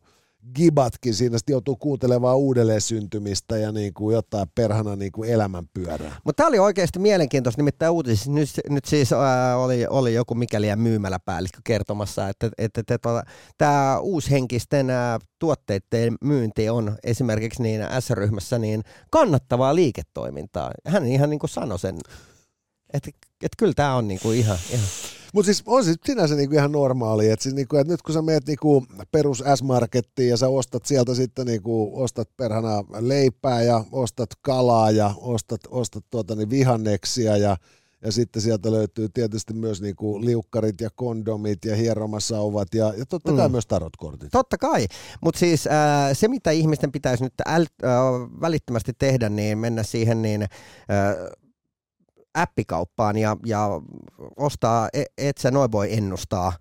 gibatkin 0.56 1.14
siinä 1.14 1.38
sitten 1.38 1.54
joutuu 1.54 1.76
kuuntelemaan 1.76 2.38
uudelleen 2.38 2.82
syntymistä 2.82 3.58
ja 3.58 3.72
niin 3.72 3.94
kuin 3.94 4.14
jotain 4.14 4.48
perhana 4.56 4.96
niin 4.96 5.12
kuin 5.12 5.30
elämänpyörää. 5.30 6.16
Mutta 6.24 6.38
tämä 6.38 6.48
oli 6.48 6.60
oikeasti 6.60 7.00
mielenkiintoista, 7.00 7.60
nimittäin 7.60 7.92
uutisissa 7.92 8.32
nyt, 8.32 8.50
nyt 8.70 8.86
siis 8.86 9.14
ää, 9.14 9.58
oli, 9.58 9.86
oli 9.90 10.14
joku 10.14 10.36
mikäli 10.36 10.76
myymäläpäällikkö 10.76 11.62
kertomassa, 11.64 12.30
että, 12.30 12.50
että, 12.58 12.82
että, 12.82 12.96
että 12.96 13.24
tämä 13.58 14.00
uushenkisten 14.00 14.90
ää, 14.90 15.20
tuotteiden 15.40 16.16
myynti 16.22 16.70
on 16.70 16.98
esimerkiksi 17.04 17.62
niin 17.62 17.82
S-ryhmässä 18.00 18.60
niin 18.60 18.84
kannattavaa 19.12 19.76
liiketoimintaa. 19.76 20.72
Hän 20.88 21.06
ihan 21.06 21.30
niin 21.30 21.40
kuin 21.40 21.50
sanoi 21.50 21.80
sen, 21.80 21.96
että, 22.94 23.10
että 23.20 23.56
kyllä 23.58 23.74
tämä 23.76 23.96
on 23.96 24.08
niin 24.08 24.20
kuin 24.20 24.38
ihan, 24.38 24.58
ihan 24.70 24.86
mutta 25.34 25.46
siis 25.46 25.64
on 25.66 25.84
siis 25.84 25.98
sinänsä 26.06 26.36
niinku 26.36 26.56
ihan 26.56 26.72
normaali, 26.72 27.30
että 27.30 27.44
siis 27.44 27.56
niinku, 27.56 27.78
et 27.78 27.88
nyt 27.88 28.02
kun 28.02 28.14
sä 28.14 28.22
meet 28.22 28.48
niinku 28.48 28.86
perus 29.12 29.44
S-markettiin 29.56 30.30
ja 30.30 30.38
sä 30.38 30.48
ostat 30.48 30.86
sieltä 30.86 31.16
sitten 31.16 31.46
niinku, 31.46 31.92
ostat 32.04 32.30
perhana 32.38 32.84
leipää 33.00 33.62
ja 33.62 33.84
ostat 33.92 34.30
kalaa 34.42 34.92
ja 34.92 35.14
ostat, 35.18 35.62
ostat 35.70 36.04
tuota, 36.10 36.36
niin 36.36 36.50
vihanneksia 36.50 37.38
ja 37.38 37.58
ja 38.04 38.12
sitten 38.12 38.42
sieltä 38.42 38.72
löytyy 38.72 39.10
tietysti 39.14 39.54
myös 39.54 39.82
niinku 39.82 40.22
liukkarit 40.26 40.82
ja 40.82 40.90
kondomit 40.96 41.66
ja 41.66 41.76
hieromasauvat 41.76 42.68
ja, 42.74 42.94
ja 42.98 43.06
totta 43.06 43.34
kai 43.34 43.48
mm. 43.48 43.52
myös 43.52 43.68
tarotkortit. 43.68 44.32
Totta 44.32 44.58
kai, 44.58 44.86
mutta 45.22 45.40
siis 45.40 45.68
äh, 45.68 45.74
se 46.14 46.28
mitä 46.28 46.52
ihmisten 46.52 46.92
pitäisi 46.92 47.24
nyt 47.24 47.34
äl, 47.48 47.66
äh, 47.84 47.90
välittömästi 48.42 48.94
tehdä, 49.00 49.30
niin 49.30 49.58
mennä 49.58 49.84
siihen 49.84 50.22
niin 50.22 50.42
äh, 50.42 50.50
appikauppaan 52.34 53.18
ja, 53.18 53.38
ja 53.46 53.68
ostaa, 54.38 54.90
e, 54.94 55.04
et 55.18 55.38
sä 55.38 55.52
noin 55.52 55.72
voi 55.72 55.94
ennustaa 55.94 56.54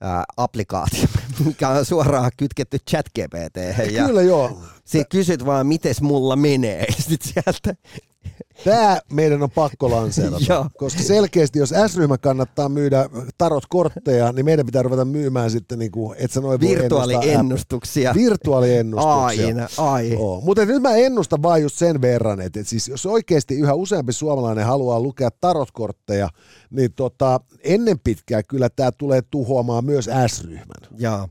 ää, 0.00 0.24
applikaatio, 0.36 1.04
mikä 1.44 1.68
on 1.68 1.84
suoraan 1.84 2.30
kytketty 2.36 2.78
chat 2.90 3.06
GPT. 3.08 3.56
Ja 3.92 4.06
Kyllä 4.06 4.22
joo. 4.22 4.60
Sä 4.84 5.04
kysyt 5.10 5.46
vaan, 5.46 5.66
miten 5.66 5.94
mulla 6.00 6.36
menee, 6.36 6.86
sitten 7.08 7.32
sieltä 7.32 7.82
Tämä 8.64 8.98
meidän 9.12 9.42
on 9.42 9.50
pakko 9.50 9.90
lanseerata, 9.90 10.70
koska 10.78 11.02
selkeästi 11.02 11.58
jos 11.58 11.74
S-ryhmä 11.86 12.18
kannattaa 12.18 12.68
myydä 12.68 13.08
tarot-kortteja, 13.38 14.32
niin 14.32 14.44
meidän 14.44 14.66
pitää 14.66 14.82
ruveta 14.82 15.04
myymään 15.04 15.50
sitten, 15.50 15.78
niin 15.78 15.90
kuin, 15.90 16.16
et 16.18 16.30
sä 16.30 16.40
noin 16.40 16.60
Virtuaaliennustuksia. 16.60 18.14
Virtuaaliennustuksia. 18.14 19.46
Aina, 19.46 19.68
ai. 19.78 20.18
Mutta 20.42 20.64
nyt 20.64 20.82
mä 20.82 20.94
ennustan 20.94 21.42
vaan 21.42 21.62
just 21.62 21.76
sen 21.76 22.00
verran, 22.00 22.40
että 22.40 22.60
et 22.60 22.68
siis 22.68 22.88
jos 22.88 23.06
oikeasti 23.06 23.54
yhä 23.54 23.74
useampi 23.74 24.12
suomalainen 24.12 24.66
haluaa 24.66 25.00
lukea 25.00 25.30
tarotkortteja, 25.40 26.28
niin 26.70 26.92
tota, 26.92 27.40
ennen 27.64 27.98
pitkää 28.04 28.42
kyllä 28.42 28.68
tämä 28.68 28.92
tulee 28.92 29.22
tuhoamaan 29.30 29.84
myös 29.84 30.10
S-ryhmän. 30.26 30.90
Joo. 30.98 31.28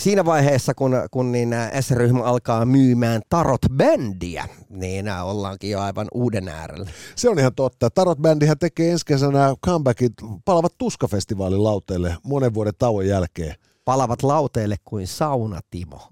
Siinä 0.00 0.24
vaiheessa, 0.24 0.74
kun, 0.74 0.92
kun 1.10 1.32
niin 1.32 1.54
S-ryhmä 1.80 2.22
alkaa 2.22 2.64
myymään 2.64 3.22
tarot-bändiä, 3.28 4.48
niin 4.70 5.06
ollaankin 5.22 5.70
jo 5.70 5.80
aivan 5.80 6.08
uuden 6.14 6.48
äärellä. 6.48 6.90
Se 7.16 7.28
on 7.28 7.38
ihan 7.38 7.54
totta. 7.54 7.90
Tarot-bändihän 7.90 8.58
tekee 8.58 8.90
ensi 8.90 9.06
kesänä 9.06 9.54
comebackit 9.66 10.12
palavat 10.44 10.78
Tuska-festivaalin 10.78 11.64
lauteille 11.64 12.16
monen 12.22 12.54
vuoden 12.54 12.74
tauon 12.78 13.06
jälkeen. 13.06 13.54
Palavat 13.84 14.22
lauteille 14.22 14.76
kuin 14.84 15.06
saunatimo. 15.06 16.00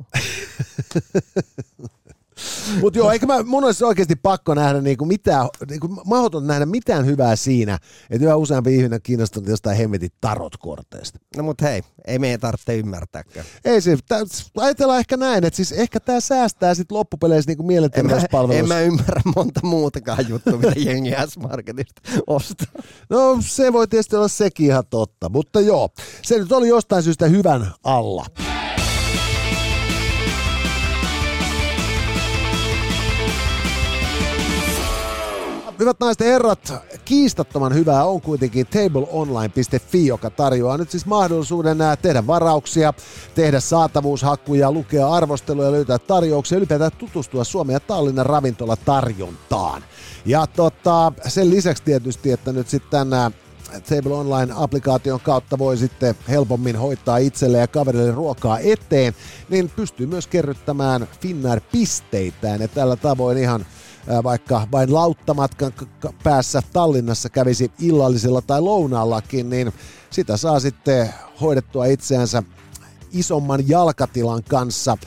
Mutta 2.80 2.98
joo, 2.98 3.10
eikä 3.10 3.26
mä, 3.26 3.42
mun 3.42 3.64
olisi 3.64 3.84
oikeasti 3.84 4.16
pakko 4.16 4.54
nähdä 4.54 4.80
niinku 4.80 5.04
mitään, 5.04 5.48
niinku 5.70 5.88
mahdoton 6.04 6.46
nähdä 6.46 6.66
mitään 6.66 7.06
hyvää 7.06 7.36
siinä, 7.36 7.78
että 8.10 8.24
yhä 8.26 8.36
useampi 8.36 8.76
ihminen 8.76 9.02
kiinnostunut 9.02 9.48
jostain 9.48 9.76
hemmetin 9.76 10.10
tarotkorteista. 10.20 11.18
No 11.36 11.42
mut 11.42 11.62
hei, 11.62 11.82
ei 12.06 12.18
meidän 12.18 12.40
tarvitse 12.40 12.76
ymmärtääkään. 12.76 13.46
Ei 13.64 13.80
se, 13.80 13.98
tää, 14.08 14.20
ajatellaan 14.56 14.98
ehkä 14.98 15.16
näin, 15.16 15.44
että 15.44 15.56
siis 15.56 15.72
ehkä 15.72 16.00
tämä 16.00 16.20
säästää 16.20 16.74
sit 16.74 16.92
loppupeleissä 16.92 17.50
niinku 17.50 17.62
En 17.62 17.66
mä, 17.66 17.68
mielenterveyspalveluissa. 17.68 18.62
en 18.62 18.68
mä 18.68 18.80
ymmärrä 18.80 19.22
monta 19.36 19.60
muutakaan 19.62 20.28
juttua, 20.28 20.56
mitä 20.56 20.72
jengi 20.76 21.10
S-Marketista 21.28 22.02
ostaa. 22.26 22.82
No 23.10 23.38
se 23.40 23.72
voi 23.72 23.88
tietysti 23.88 24.16
olla 24.16 24.28
sekin 24.28 24.66
ihan 24.66 24.84
totta, 24.90 25.28
mutta 25.28 25.60
joo, 25.60 25.88
se 26.22 26.38
nyt 26.38 26.52
oli 26.52 26.68
jostain 26.68 27.02
syystä 27.02 27.26
hyvän 27.26 27.72
alla. 27.84 28.26
Hyvät 35.78 36.00
naiset 36.00 36.20
ja 36.20 36.26
herrat, 36.26 36.74
kiistattoman 37.04 37.74
hyvää 37.74 38.04
on 38.04 38.20
kuitenkin 38.20 38.66
tableonline.fi, 38.66 40.06
joka 40.06 40.30
tarjoaa 40.30 40.76
nyt 40.78 40.90
siis 40.90 41.06
mahdollisuuden 41.06 41.80
ää, 41.80 41.96
tehdä 41.96 42.26
varauksia, 42.26 42.92
tehdä 43.34 43.60
saatavuushakkuja, 43.60 44.72
lukea 44.72 45.08
arvosteluja, 45.08 45.72
löytää 45.72 45.98
tarjouksia, 45.98 46.58
ylipäätään 46.58 46.90
tutustua 46.98 47.44
Suomen 47.44 47.74
ja 47.74 47.80
Tallinnan 47.80 48.26
ravintolatarjontaan. 48.26 49.84
Ja 50.26 50.46
tota, 50.46 51.12
sen 51.28 51.50
lisäksi 51.50 51.82
tietysti, 51.82 52.32
että 52.32 52.52
nyt 52.52 52.68
sitten 52.68 53.12
ää, 53.12 53.30
Table 53.88 54.14
Online-applikaation 54.14 55.20
kautta 55.22 55.58
voi 55.58 55.76
sitten 55.76 56.14
helpommin 56.28 56.76
hoitaa 56.76 57.16
itselle 57.16 57.58
ja 57.58 57.66
kaverille 57.66 58.12
ruokaa 58.12 58.58
eteen, 58.58 59.14
niin 59.48 59.70
pystyy 59.76 60.06
myös 60.06 60.26
kerryttämään 60.26 61.08
Finnair-pisteitään 61.20 62.60
ja 62.60 62.68
tällä 62.68 62.96
tavoin 62.96 63.38
ihan 63.38 63.66
vaikka 64.24 64.68
vain 64.72 64.94
lauttamatkan 64.94 65.72
päässä 66.22 66.62
Tallinnassa 66.72 67.28
kävisi 67.28 67.72
illallisella 67.78 68.40
tai 68.40 68.60
lounaallakin, 68.60 69.50
niin 69.50 69.72
sitä 70.10 70.36
saa 70.36 70.60
sitten 70.60 71.14
hoidettua 71.40 71.86
itseänsä 71.86 72.42
isomman 73.12 73.68
jalkatilan 73.68 74.42
kanssa 74.48 74.98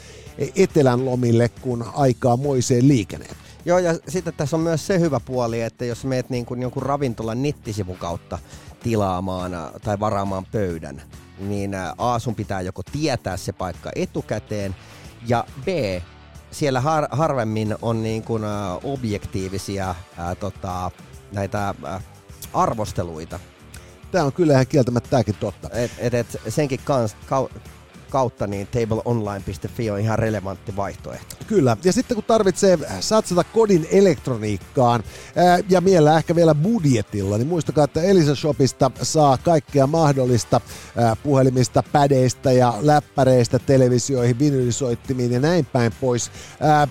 etelän 0.55 1.05
lomille, 1.05 1.49
kun 1.49 1.85
aikaa 1.93 2.37
moiseen 2.37 2.87
liikenee. 2.87 3.29
Joo, 3.65 3.79
ja 3.79 3.93
sitten 4.07 4.33
tässä 4.37 4.55
on 4.55 4.61
myös 4.61 4.87
se 4.87 4.99
hyvä 4.99 5.19
puoli, 5.19 5.61
että 5.61 5.85
jos 5.85 6.03
meet 6.03 6.29
niin 6.29 6.45
kuin 6.45 6.61
jonkun 6.61 6.83
ravintolan 6.83 7.43
nettisivun 7.43 7.97
kautta 7.97 8.39
tilaamaan 8.83 9.51
tai 9.83 9.99
varaamaan 9.99 10.45
pöydän, 10.51 11.01
niin 11.39 11.71
A, 11.97 12.19
sun 12.19 12.35
pitää 12.35 12.61
joko 12.61 12.81
tietää 12.91 13.37
se 13.37 13.53
paikka 13.53 13.91
etukäteen, 13.95 14.75
ja 15.27 15.45
B, 15.65 15.67
siellä 16.51 16.81
har, 16.81 17.07
harvemmin 17.11 17.75
on 17.81 18.03
niin 18.03 18.23
kuin, 18.23 18.43
ä, 18.43 18.73
objektiivisia 18.83 19.89
ä, 19.89 20.35
tota, 20.35 20.91
näitä 21.31 21.69
ä, 21.69 22.01
arvosteluita. 22.53 23.39
Tämä 24.11 24.23
on 24.23 24.33
kyllä 24.33 24.53
ihan 24.53 24.67
kieltämättä 24.67 25.09
tämäkin 25.09 25.35
totta. 25.35 25.69
Et, 25.69 25.91
et, 25.97 26.13
et 26.13 26.37
senkin 26.47 26.79
kans, 26.83 27.15
kau, 27.25 27.47
kautta 28.09 28.47
niin 28.47 28.67
tableonline.fi 28.67 29.91
on 29.91 29.99
ihan 29.99 30.19
relevantti 30.19 30.75
vaihtoehto. 30.75 31.35
Kyllä, 31.47 31.77
ja 31.83 31.93
sitten 31.93 32.15
kun 32.15 32.23
tarvitsee 32.23 32.79
satsata 32.99 33.43
kodin 33.43 33.87
elektroniikkaan 33.91 35.03
ää, 35.35 35.59
ja 35.69 35.81
mielellä 35.81 36.17
ehkä 36.17 36.35
vielä 36.35 36.55
budjetilla, 36.55 37.37
niin 37.37 37.47
muistakaa, 37.47 37.83
että 37.83 38.01
Elisa 38.01 38.35
Shopista 38.35 38.91
saa 39.01 39.37
kaikkea 39.37 39.87
mahdollista 39.87 40.61
ää, 40.97 41.15
puhelimista, 41.15 41.83
pädeistä 41.91 42.51
ja 42.51 42.73
läppäreistä 42.81 43.59
televisioihin, 43.59 44.39
vinylisoittimiin 44.39 45.31
ja 45.31 45.39
näin 45.39 45.65
päin 45.65 45.91
pois. 46.01 46.31
Ää, 46.59 46.87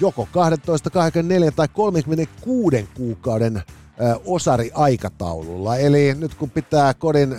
joko 0.00 0.28
12, 0.32 0.90
24 0.90 1.50
tai 1.50 1.68
36 1.68 2.88
kuukauden 2.94 3.56
ää, 3.56 4.16
osariaikataululla. 4.26 5.76
Eli 5.76 6.14
nyt 6.14 6.34
kun 6.34 6.50
pitää 6.50 6.94
kodin 6.94 7.36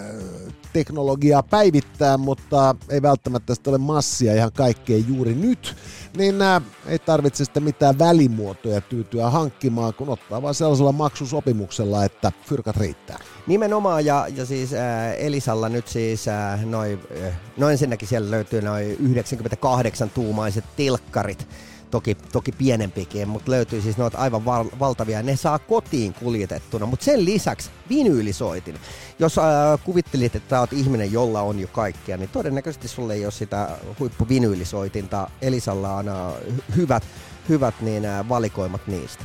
teknologiaa 0.75 1.43
päivittää, 1.43 2.17
mutta 2.17 2.75
ei 2.89 3.01
välttämättä 3.01 3.55
sitä 3.55 3.69
ole 3.69 3.77
massia 3.77 4.33
ihan 4.33 4.51
kaikkeen 4.51 5.05
juuri 5.07 5.35
nyt, 5.35 5.75
niin 6.17 6.41
ää, 6.41 6.61
ei 6.87 6.99
tarvitse 6.99 7.45
sitten 7.45 7.63
mitään 7.63 7.99
välimuotoja 7.99 8.81
tyytyä 8.81 9.29
hankkimaan, 9.29 9.93
kun 9.93 10.09
ottaa 10.09 10.41
vain 10.41 10.55
sellaisella 10.55 10.91
maksusopimuksella, 10.91 12.05
että 12.05 12.31
fyrkat 12.45 12.77
riittää. 12.77 13.19
Nimenomaan, 13.47 14.05
ja, 14.05 14.27
ja 14.35 14.45
siis 14.45 14.73
ää, 14.73 15.13
Elisalla 15.13 15.69
nyt 15.69 15.87
siis 15.87 16.27
ää, 16.27 16.59
noin, 16.65 16.99
äh, 17.23 17.33
no 17.57 17.69
ensinnäkin 17.69 18.07
siellä 18.07 18.31
löytyy 18.31 18.61
noin 18.61 18.97
98-tuumaiset 18.97 20.63
telkkarit, 20.77 21.47
toki, 21.95 22.15
toki 22.31 22.51
pienempikin, 22.51 23.27
mutta 23.27 23.51
löytyy 23.51 23.81
siis 23.81 23.97
noita 23.97 24.17
aivan 24.17 24.45
val- 24.45 24.69
valtavia. 24.79 25.23
Ne 25.23 25.35
saa 25.35 25.59
kotiin 25.59 26.13
kuljetettuna, 26.13 26.85
mutta 26.85 27.05
sen 27.05 27.25
lisäksi 27.25 27.69
vinyylisoitin. 27.89 28.75
Jos 29.19 29.37
ää, 29.37 29.77
kuvittelit, 29.77 30.35
että 30.35 30.59
oot 30.59 30.73
ihminen, 30.73 31.11
jolla 31.11 31.41
on 31.41 31.59
jo 31.59 31.67
kaikkea, 31.67 32.17
niin 32.17 32.29
todennäköisesti 32.29 32.87
sulle 32.87 33.13
ei 33.13 33.25
ole 33.25 33.31
sitä 33.31 33.69
huippuvinyylisoitinta. 33.99 35.29
Elisalla 35.41 35.93
on 35.93 36.07
ää, 36.09 36.31
hy- 36.31 36.75
hyvät, 36.75 37.03
hyvät 37.49 37.75
niin, 37.81 38.05
ää, 38.05 38.29
valikoimat 38.29 38.87
niistä. 38.87 39.23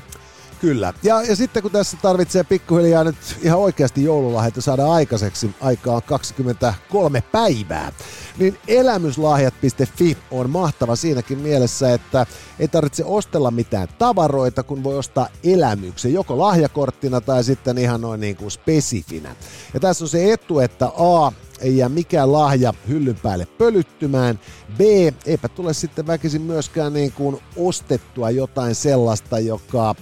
Kyllä. 0.61 0.93
Ja, 1.03 1.23
ja 1.23 1.37
sitten 1.37 1.63
kun 1.63 1.73
tässä 1.73 1.97
tarvitsee 2.03 2.45
pikkuhiljaa 2.45 3.05
nyt 3.05 3.17
ihan 3.43 3.59
oikeasti 3.59 4.05
joululahjat 4.05 4.55
saada 4.59 4.93
aikaiseksi, 4.93 5.51
aikaa 5.61 5.97
on 5.97 6.03
23 6.03 7.21
päivää, 7.33 7.93
niin 8.39 8.59
elämyslahjat.fi 8.69 10.17
on 10.31 10.51
mahtava 10.51 10.97
siinäkin 10.97 11.39
mielessä, 11.39 11.95
että 11.95 12.27
ei 12.59 12.69
tarvitse 12.69 13.05
ostella 13.05 13.51
mitään 13.51 13.89
tavaroita, 13.99 14.63
kun 14.63 14.85
voi 14.85 14.99
ostaa 14.99 15.29
elämyksen, 15.45 16.13
joko 16.13 16.39
lahjakorttina 16.39 17.21
tai 17.21 17.45
sitten 17.45 17.79
ihan 17.79 18.01
noin 18.01 18.21
niin 18.21 18.37
kuin 18.37 18.51
spesifinä. 18.51 19.37
Ja 19.75 19.81
tässä 19.81 20.05
on 20.05 20.09
se 20.09 20.33
etu, 20.33 20.59
että 20.59 20.87
A, 20.87 21.33
ei 21.61 21.77
jää 21.77 21.89
mikään 21.89 22.33
lahja 22.33 22.75
hyllyn 22.89 23.17
päälle 23.23 23.47
pölyttymään. 23.47 24.41
B, 24.77 24.81
eipä 25.27 25.49
tule 25.49 25.75
sitten 25.75 26.07
väkisin 26.07 26.43
myöskään 26.43 26.93
niin 26.93 27.13
kuin 27.13 27.41
ostettua 27.57 28.31
jotain 28.31 28.75
sellaista, 28.75 29.39
joka 29.39 29.95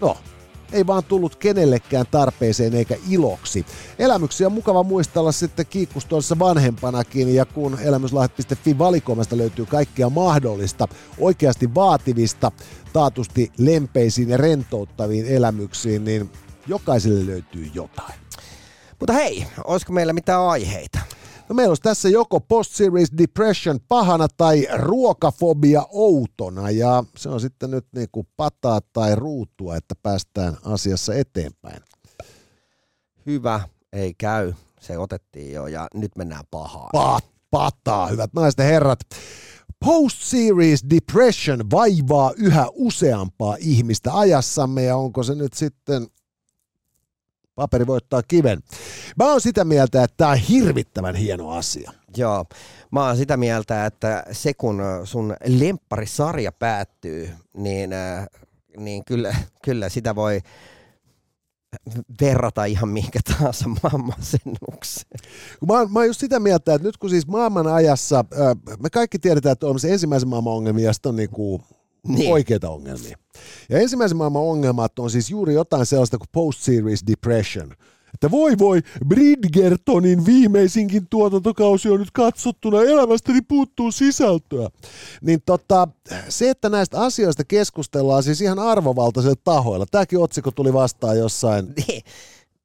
no, 0.00 0.16
ei 0.72 0.86
vaan 0.86 1.04
tullut 1.04 1.36
kenellekään 1.36 2.06
tarpeeseen 2.10 2.74
eikä 2.74 2.96
iloksi. 3.10 3.66
Elämyksiä 3.98 4.46
on 4.46 4.52
mukava 4.52 4.82
muistella 4.82 5.32
sitten 5.32 5.66
kiikkustoissa 5.66 6.38
vanhempanakin, 6.38 7.34
ja 7.34 7.44
kun 7.44 7.78
elämyslahjat.fi 7.80 8.78
valikoimasta 8.78 9.36
löytyy 9.36 9.66
kaikkea 9.66 10.10
mahdollista, 10.10 10.88
oikeasti 11.18 11.74
vaativista, 11.74 12.52
taatusti 12.92 13.52
lempeisiin 13.58 14.28
ja 14.28 14.36
rentouttaviin 14.36 15.26
elämyksiin, 15.26 16.04
niin 16.04 16.30
jokaiselle 16.66 17.26
löytyy 17.26 17.70
jotain. 17.74 18.14
Mutta 19.00 19.12
hei, 19.12 19.46
olisiko 19.64 19.92
meillä 19.92 20.12
mitään 20.12 20.42
aiheita? 20.42 20.98
No 21.48 21.54
meillä 21.54 21.70
olisi 21.70 21.82
tässä 21.82 22.08
joko 22.08 22.40
post-series 22.40 23.08
depression 23.18 23.78
pahana 23.88 24.28
tai 24.36 24.66
ruokafobia 24.74 25.86
outona 25.90 26.70
ja 26.70 27.04
se 27.16 27.28
on 27.28 27.40
sitten 27.40 27.70
nyt 27.70 27.86
niin 27.94 28.08
kuin 28.12 28.28
pataa 28.36 28.80
tai 28.92 29.14
ruutua, 29.14 29.76
että 29.76 29.94
päästään 30.02 30.56
asiassa 30.64 31.14
eteenpäin. 31.14 31.82
Hyvä, 33.26 33.60
ei 33.92 34.14
käy. 34.18 34.52
Se 34.80 34.98
otettiin 34.98 35.52
jo 35.52 35.66
ja 35.66 35.88
nyt 35.94 36.16
mennään 36.16 36.44
pahaan. 36.50 36.88
Pat, 36.92 37.24
pataa, 37.50 38.06
hyvät 38.06 38.30
naiset 38.34 38.58
ja 38.58 38.64
herrat. 38.64 38.98
Post-series 39.84 40.84
depression 40.90 41.70
vaivaa 41.70 42.32
yhä 42.36 42.66
useampaa 42.72 43.56
ihmistä 43.58 44.18
ajassamme 44.18 44.82
ja 44.82 44.96
onko 44.96 45.22
se 45.22 45.34
nyt 45.34 45.52
sitten 45.52 46.06
paperi 47.56 47.86
voittaa 47.86 48.22
kiven. 48.22 48.62
Mä 49.16 49.30
oon 49.30 49.40
sitä 49.40 49.64
mieltä, 49.64 50.04
että 50.04 50.14
tämä 50.16 50.30
on 50.30 50.36
hirvittävän 50.36 51.14
hieno 51.14 51.50
asia. 51.50 51.92
Joo, 52.16 52.44
mä 52.90 53.06
oon 53.06 53.16
sitä 53.16 53.36
mieltä, 53.36 53.86
että 53.86 54.24
se 54.32 54.54
kun 54.54 54.82
sun 55.04 55.36
lempparisarja 55.46 56.52
päättyy, 56.52 57.30
niin 57.56 57.92
äh, 57.92 58.26
niin 58.76 59.04
kyllä, 59.04 59.34
kyllä 59.64 59.88
sitä 59.88 60.14
voi 60.14 60.40
verrata 62.20 62.64
ihan 62.64 62.88
minkä 62.88 63.20
tahansa 63.24 63.68
masennukseen. 64.18 65.20
Mä, 65.66 65.72
oon, 65.72 65.92
mä 65.92 65.98
oon 65.98 66.06
just 66.06 66.20
sitä 66.20 66.40
mieltä, 66.40 66.74
että 66.74 66.88
nyt 66.88 66.96
kun 66.96 67.10
siis 67.10 67.26
maailman 67.26 67.66
ajassa, 67.66 68.24
me 68.82 68.90
kaikki 68.90 69.18
tiedetään, 69.18 69.52
että 69.52 69.66
on 69.66 69.80
se 69.80 69.92
ensimmäisen 69.92 70.28
maailman 70.28 70.52
ongelmia 70.52 70.84
ja 70.84 70.92
sitten 70.92 71.10
on 71.10 71.16
niinku 71.16 71.62
niin. 72.08 72.32
oikeita 72.32 72.70
ongelmia. 72.70 73.18
Ja 73.68 73.78
ensimmäisen 73.78 74.16
maailman 74.16 74.42
ongelmat 74.42 74.98
on 74.98 75.10
siis 75.10 75.30
juuri 75.30 75.54
jotain 75.54 75.86
sellaista 75.86 76.18
kuin 76.18 76.28
post-series 76.32 77.06
depression– 77.06 77.72
että 78.16 78.30
voi 78.30 78.58
voi, 78.58 78.82
Bridgertonin 79.08 80.26
viimeisinkin 80.26 81.06
tuotantokausi 81.10 81.90
on 81.90 82.00
nyt 82.00 82.10
katsottuna, 82.10 82.82
elämästäni 82.82 83.40
puuttuu 83.42 83.92
sisältöä. 83.92 84.68
Niin 85.22 85.42
tota, 85.46 85.88
se, 86.28 86.50
että 86.50 86.68
näistä 86.68 87.00
asioista 87.00 87.44
keskustellaan 87.44 88.22
siis 88.22 88.40
ihan 88.40 88.58
arvovaltaisilla 88.58 89.36
tahoilla. 89.44 89.86
Tämäkin 89.90 90.18
otsikko 90.18 90.50
tuli 90.50 90.72
vastaan 90.72 91.18
jossain. 91.18 91.74
Niin. 91.88 92.02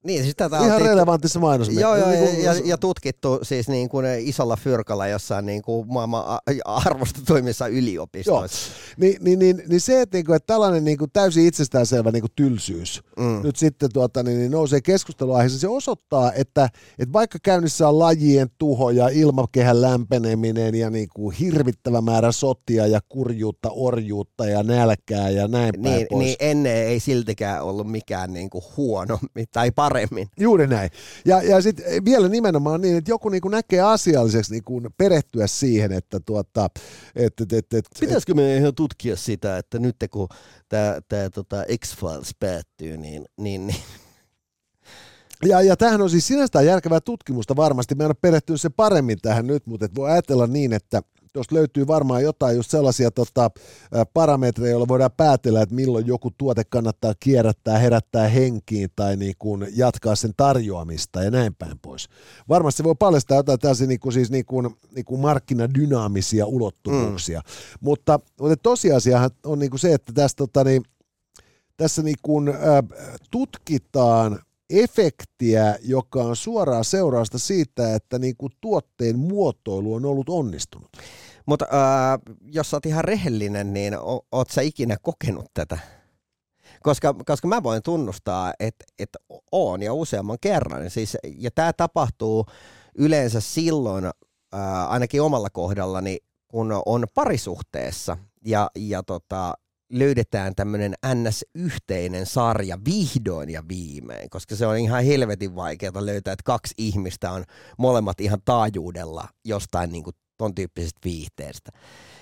Niin, 0.04 0.24
siis 0.24 0.36
tätä 0.36 0.58
Ihan 0.58 0.82
relevantissa 0.82 1.40
mainos. 1.40 1.70
Joo, 1.70 1.96
joo, 1.96 2.10
niin 2.10 2.20
kuin, 2.20 2.44
ja, 2.44 2.54
ja, 2.66 2.78
tutkittu 2.78 3.40
siis 3.42 3.68
niin 3.70 3.90
kuin 3.90 4.06
isolla 4.20 4.56
fyrkalla 4.56 5.08
jossain 5.08 5.46
niin 5.46 5.62
kuin 5.62 5.88
maailman 5.88 6.40
arvostetuimmissa 6.66 7.68
yliopistoissa. 7.68 8.70
Joo. 8.70 8.96
Ni, 8.98 9.18
niin, 9.22 9.40
niin, 9.40 9.64
niin 9.68 9.82
se, 9.82 10.02
että, 10.02 10.18
niin 10.18 10.26
kuin, 10.26 10.36
että 10.36 10.54
tällainen 10.54 10.84
niin 10.84 10.98
kuin 10.98 11.12
täysin 11.14 11.46
itsestäänselvä 11.46 12.12
niin 12.12 12.22
kuin 12.22 12.32
tylsyys 12.36 13.02
mm. 13.20 13.42
nyt 13.44 13.56
sitten 13.56 13.90
tuota, 13.94 14.24
niin, 14.24 14.40
niin 14.40 14.52
nousee 14.52 14.82
keskusteluaiheeseen, 14.82 15.60
se 15.60 15.68
osoittaa, 15.68 16.34
että, 16.34 16.70
että 17.00 17.14
vaikka 17.14 17.40
käynnissä 17.44 17.88
on 17.88 18.00
lajien 18.00 18.48
tuho 18.58 18.90
ja 18.90 19.10
ilmakehän 19.10 19.82
lämpeneminen 19.82 20.76
ja 20.76 20.90
niin 20.90 21.08
kuin 21.16 21.36
hirvittävä 21.36 22.02
määrä 22.02 22.32
sotia 22.32 22.88
ja 22.88 23.00
kurjuutta, 23.10 23.70
orjuutta 23.72 24.46
ja 24.46 24.64
nälkää 24.64 25.30
ja 25.30 25.48
näin 25.48 25.72
niin, 25.72 25.84
päin 25.84 26.08
pois. 26.10 26.26
Niin 26.26 26.36
ennen 26.40 26.76
ei 26.76 27.00
siltikään 27.00 27.64
ollut 27.64 27.92
mikään 27.92 28.34
niin 28.34 28.50
kuin 28.50 28.64
huono 28.78 29.20
tai 29.54 29.72
parempi 29.72 29.91
paremmin. 29.94 30.28
Juuri 30.40 30.68
näin. 30.68 30.90
Ja, 31.26 31.42
ja 31.42 31.62
sitten 31.62 32.06
vielä 32.06 32.28
nimenomaan 32.28 32.82
niin, 32.82 32.98
että 32.98 33.12
joku 33.12 33.30
niinku 33.30 33.50
näkee 33.50 33.82
asialliseksi 33.82 34.52
niinku 34.52 34.82
perehtyä 34.98 35.48
siihen, 35.48 35.92
että 35.92 36.20
tuota, 36.20 36.70
et, 37.16 37.34
et, 37.42 37.54
et, 37.54 37.74
et, 37.74 37.86
Pitäisikö 38.00 38.34
me 38.34 38.58
ihan 38.58 38.76
tutkia 38.76 39.16
sitä, 39.16 39.58
että 39.58 39.80
nyt 39.80 39.96
kun 40.12 40.28
tämä 40.70 41.30
tota 41.34 41.64
X-Files 41.86 42.36
päättyy, 42.40 42.98
niin, 42.98 43.26
niin, 43.38 43.68
niin 43.68 43.82
ja, 45.46 45.62
ja 45.62 45.78
tämähän 45.78 46.02
on 46.02 46.10
siis 46.10 46.28
sinänsä 46.28 46.62
järkevää 46.62 47.02
tutkimusta 47.02 47.56
varmasti. 47.56 47.96
Me 47.96 48.04
en 48.04 48.08
ole 48.08 48.16
perehtynyt 48.22 48.62
se 48.62 48.70
paremmin 48.70 49.18
tähän 49.22 49.48
nyt, 49.48 49.68
mutta 49.68 49.86
et 49.86 49.96
voi 49.96 50.12
ajatella 50.12 50.48
niin, 50.48 50.74
että 50.74 51.02
tuosta 51.34 51.56
löytyy 51.56 51.88
varmaan 51.88 52.24
jotain 52.24 52.56
just 52.56 52.72
sellaisia 52.72 53.12
tota, 53.12 53.52
parametreja, 54.14 54.72
joilla 54.72 54.88
voidaan 54.88 55.12
päätellä, 55.18 55.62
että 55.62 55.76
milloin 55.76 56.08
joku 56.08 56.32
tuote 56.38 56.64
kannattaa 56.64 57.14
kierrättää, 57.20 57.78
herättää 57.78 58.28
henkiin 58.28 58.90
tai 58.96 59.18
niin 59.18 59.36
kuin 59.40 59.68
jatkaa 59.76 60.16
sen 60.16 60.32
tarjoamista 60.38 61.24
ja 61.24 61.32
näin 61.32 61.56
päin 61.56 61.80
pois. 61.82 62.10
Varmasti 62.50 62.78
se 62.78 62.84
voi 62.84 62.96
paljastaa 63.00 63.38
jotain 63.38 63.60
tällaisia 63.60 63.88
niin 63.88 64.00
kuin, 64.00 64.14
siis 64.14 64.32
niin 64.32 64.46
kuin, 64.46 64.70
niin 64.96 65.06
kuin 65.06 65.22
markkinadynaamisia 65.22 66.46
ulottuvuuksia, 66.46 67.40
mm. 67.40 67.78
mutta, 67.82 68.20
mutta 68.40 68.58
tosiasiahan 68.64 69.30
on 69.46 69.60
niin 69.60 69.70
kuin 69.70 69.80
se, 69.80 69.94
että 69.94 70.14
tästä, 70.14 70.38
tota, 70.38 70.64
niin, 70.64 70.84
tässä 71.78 72.02
niin 72.02 72.18
kuin, 72.22 72.48
äh, 72.48 72.56
tutkitaan 73.32 74.40
efektiä, 74.72 75.78
joka 75.82 76.24
on 76.24 76.36
suoraa 76.36 76.84
seurausta 76.84 77.40
siitä, 77.40 77.96
että 77.96 78.20
niin 78.20 78.38
kuin 78.38 78.52
tuotteen 78.62 79.20
muotoilu 79.20 79.94
on 79.94 80.06
ollut 80.06 80.30
onnistunut. 80.30 80.90
Mutta 81.46 81.66
äh, 81.66 82.20
jos 82.42 82.70
sä 82.70 82.78
oot 82.78 82.86
ihan 82.86 83.04
rehellinen, 83.04 83.74
niin 83.74 83.98
o- 83.98 84.26
oot 84.32 84.50
sä 84.50 84.62
ikinä 84.62 84.98
kokenut 85.02 85.46
tätä? 85.54 85.78
Koska, 86.84 87.16
koska 87.26 87.48
mä 87.48 87.64
voin 87.64 87.84
tunnustaa, 87.84 88.54
että, 88.60 88.86
että 89.00 89.20
on 89.52 89.82
ja 89.82 89.94
useamman 89.94 90.38
kerran. 90.42 90.90
Siis, 90.90 91.18
ja 91.38 91.52
tämä 91.52 91.74
tapahtuu 91.74 92.46
yleensä 92.96 93.42
silloin, 93.42 94.06
äh, 94.06 94.12
ainakin 94.92 95.22
omalla 95.22 95.50
kohdallani, 95.50 96.18
kun 96.48 96.82
on 96.86 97.06
parisuhteessa 97.14 98.18
ja, 98.46 98.70
ja 98.76 99.04
tota, 99.04 99.54
löydetään 99.92 100.56
tämmöinen 100.56 100.94
NS-yhteinen 101.06 102.26
sarja 102.26 102.78
vihdoin 102.86 103.50
ja 103.50 103.64
viimein, 103.68 104.30
koska 104.30 104.56
se 104.56 104.68
on 104.68 104.78
ihan 104.78 105.04
helvetin 105.04 105.56
vaikeaa 105.56 106.06
löytää, 106.06 106.34
että 106.34 106.44
kaksi 106.44 106.74
ihmistä 106.78 107.32
on 107.32 107.44
molemmat 107.78 108.22
ihan 108.22 108.42
taajuudella 108.46 109.28
jostain 109.46 109.92
niin 109.92 110.04
kuin 110.04 110.16
ton 110.38 110.56
tyyppisestä 110.56 111.00
viihteestä. 111.06 111.72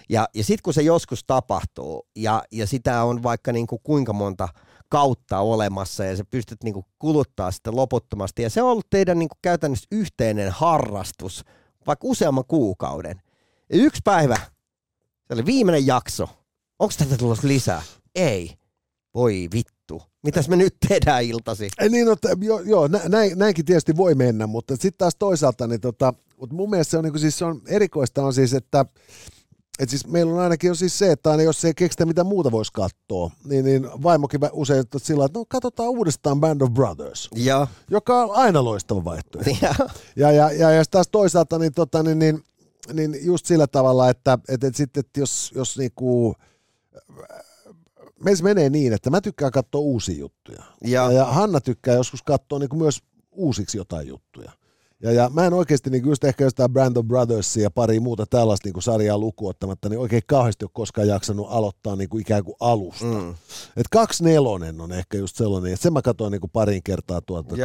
Ja, 0.09 0.27
ja 0.35 0.43
sitten 0.43 0.63
kun 0.63 0.73
se 0.73 0.81
joskus 0.81 1.23
tapahtuu, 1.27 2.07
ja, 2.15 2.43
ja 2.51 2.67
sitä 2.67 3.03
on 3.03 3.23
vaikka 3.23 3.51
niin 3.51 3.67
kuin 3.67 3.79
kuinka 3.83 4.13
monta 4.13 4.47
kautta 4.89 5.39
olemassa, 5.39 6.03
ja 6.03 6.17
sä 6.17 6.23
pystyt 6.31 6.63
niin 6.63 6.73
kuin 6.73 6.85
kuluttaa 6.99 7.51
sitä 7.51 7.71
loputtomasti, 7.75 8.41
ja 8.41 8.49
se 8.49 8.61
on 8.61 8.71
ollut 8.71 8.89
teidän 8.89 9.19
niin 9.19 9.29
kuin 9.29 9.39
käytännössä 9.41 9.87
yhteinen 9.91 10.51
harrastus, 10.51 11.45
vaikka 11.87 12.07
useamman 12.07 12.43
kuukauden. 12.47 13.21
Ja 13.69 13.77
yksi 13.77 14.01
päivä, 14.03 14.35
se 15.27 15.33
oli 15.33 15.45
viimeinen 15.45 15.87
jakso, 15.87 16.29
onko 16.79 16.93
tätä 16.97 17.17
tulossa 17.17 17.47
lisää? 17.47 17.81
Ei. 18.15 18.53
Voi 19.13 19.47
vittu. 19.53 20.01
Mitäs 20.23 20.49
me 20.49 20.55
nyt 20.55 20.75
tehdään 20.87 21.23
iltasi? 21.23 21.69
Ei, 21.79 21.89
niin, 21.89 22.05
no, 22.05 22.15
joo, 22.41 22.59
joo 22.59 22.89
näin, 23.09 23.39
näinkin 23.39 23.65
tietysti 23.65 23.97
voi 23.97 24.15
mennä, 24.15 24.47
mutta 24.47 24.73
sitten 24.73 24.97
taas 24.97 25.15
toisaalta, 25.19 25.67
niin 25.67 25.81
tota, 25.81 26.13
mutta 26.39 26.55
mun 26.55 26.69
mielestä 26.69 26.91
se 26.91 26.97
on, 26.97 27.03
niin 27.03 27.19
siis 27.19 27.37
se 27.37 27.45
on 27.45 27.61
erikoista 27.67 28.23
on 28.23 28.33
siis, 28.33 28.53
että 28.53 28.85
et 29.79 29.89
siis 29.89 30.07
meillä 30.07 30.33
on 30.33 30.39
ainakin 30.39 30.69
on 30.69 30.75
siis 30.75 30.99
se, 30.99 31.11
että 31.11 31.31
aina 31.31 31.43
jos 31.43 31.65
ei 31.65 31.73
keksitä 31.73 32.05
mitä 32.05 32.23
muuta 32.23 32.51
voisi 32.51 32.73
katsoa, 32.73 33.31
niin, 33.43 33.65
niin 33.65 33.87
vaimokin 34.03 34.39
usein 34.51 34.79
että 34.79 34.99
sillä 34.99 35.25
että 35.25 35.39
no 35.39 35.45
katsotaan 35.47 35.89
uudestaan 35.89 36.39
Band 36.39 36.61
of 36.61 36.71
Brothers, 36.71 37.29
ja. 37.35 37.67
joka 37.91 38.23
on 38.23 38.35
aina 38.35 38.63
loistava 38.63 39.03
vaihtoehto. 39.03 39.51
Ja, 39.61 39.75
ja, 40.15 40.31
ja, 40.31 40.51
ja, 40.51 40.71
ja 40.71 40.83
taas 40.91 41.07
toisaalta 41.11 41.59
niin, 41.59 41.73
tota, 41.73 42.03
niin, 42.03 42.19
niin, 42.19 42.43
niin 42.93 43.25
just 43.25 43.45
sillä 43.45 43.67
tavalla, 43.67 44.09
että, 44.09 44.37
että, 44.49 44.67
että 44.67 44.77
sitten 44.77 45.01
että 45.01 45.19
jos, 45.19 45.51
jos 45.55 45.77
niinku, 45.77 46.35
meissä 48.23 48.43
menee 48.43 48.69
niin, 48.69 48.93
että 48.93 49.09
mä 49.09 49.21
tykkään 49.21 49.51
katsoa 49.51 49.81
uusia 49.81 50.19
juttuja. 50.19 50.63
Ja, 50.83 51.11
ja 51.11 51.25
Hanna 51.25 51.61
tykkää 51.61 51.95
joskus 51.95 52.23
katsoa 52.23 52.59
niin 52.59 52.69
kuin 52.69 52.81
myös 52.81 52.99
uusiksi 53.31 53.77
jotain 53.77 54.07
juttuja. 54.07 54.51
Ja, 55.03 55.11
ja 55.11 55.29
mä 55.33 55.45
en 55.45 55.53
oikeasti 55.53 55.89
niin 55.89 56.05
just 56.05 56.23
ehkä 56.23 56.43
jostain 56.43 56.71
Brand 56.71 56.97
of 56.97 57.05
Brothersia 57.05 57.63
ja 57.63 57.71
pari 57.71 57.99
muuta 57.99 58.25
tällaista 58.25 58.67
niin 58.67 58.73
kuin 58.73 58.83
sarjaa 58.83 59.17
lukuottamatta, 59.17 59.89
niin 59.89 59.99
oikein 59.99 60.21
kauheasti 60.27 60.65
ole 60.65 60.71
koskaan 60.73 61.07
jaksanut 61.07 61.47
aloittaa 61.49 61.95
niin 61.95 62.09
kuin 62.09 62.21
ikään 62.21 62.43
kuin 62.43 62.55
alusta. 62.59 63.05
Mm. 63.05 63.29
Et 63.77 63.87
kaksi 63.91 64.23
nelonen 64.23 64.81
on 64.81 64.91
ehkä 64.91 65.17
just 65.17 65.35
sellainen, 65.35 65.73
että 65.73 65.83
sen 65.83 65.93
mä 65.93 66.01
katsoin 66.01 66.31
niin 66.31 66.41
kuin 66.41 66.51
parin 66.51 66.83
kertaa 66.83 67.21
tuolta 67.21 67.55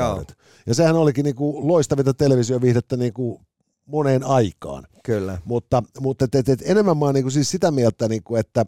Ja 0.66 0.75
sehän 0.75 0.97
olikin 0.97 1.25
niin 1.25 1.37
kuin 1.37 1.68
loistavinta 1.68 2.14
televisioviihdettä 2.14 2.97
niin 2.97 3.12
kuin 3.12 3.40
moneen 3.87 4.25
aikaan. 4.25 4.87
Kyllä. 5.05 5.38
Mutta, 5.44 5.83
mutta 6.01 6.25
et, 6.25 6.35
et, 6.35 6.49
et 6.49 6.62
enemmän 6.64 6.97
mä 6.97 7.05
oon 7.05 7.14
niin 7.14 7.25
kuin 7.25 7.33
siis 7.33 7.51
sitä 7.51 7.70
mieltä, 7.70 8.09
niin 8.09 8.23
kuin, 8.23 8.40
että 8.40 8.66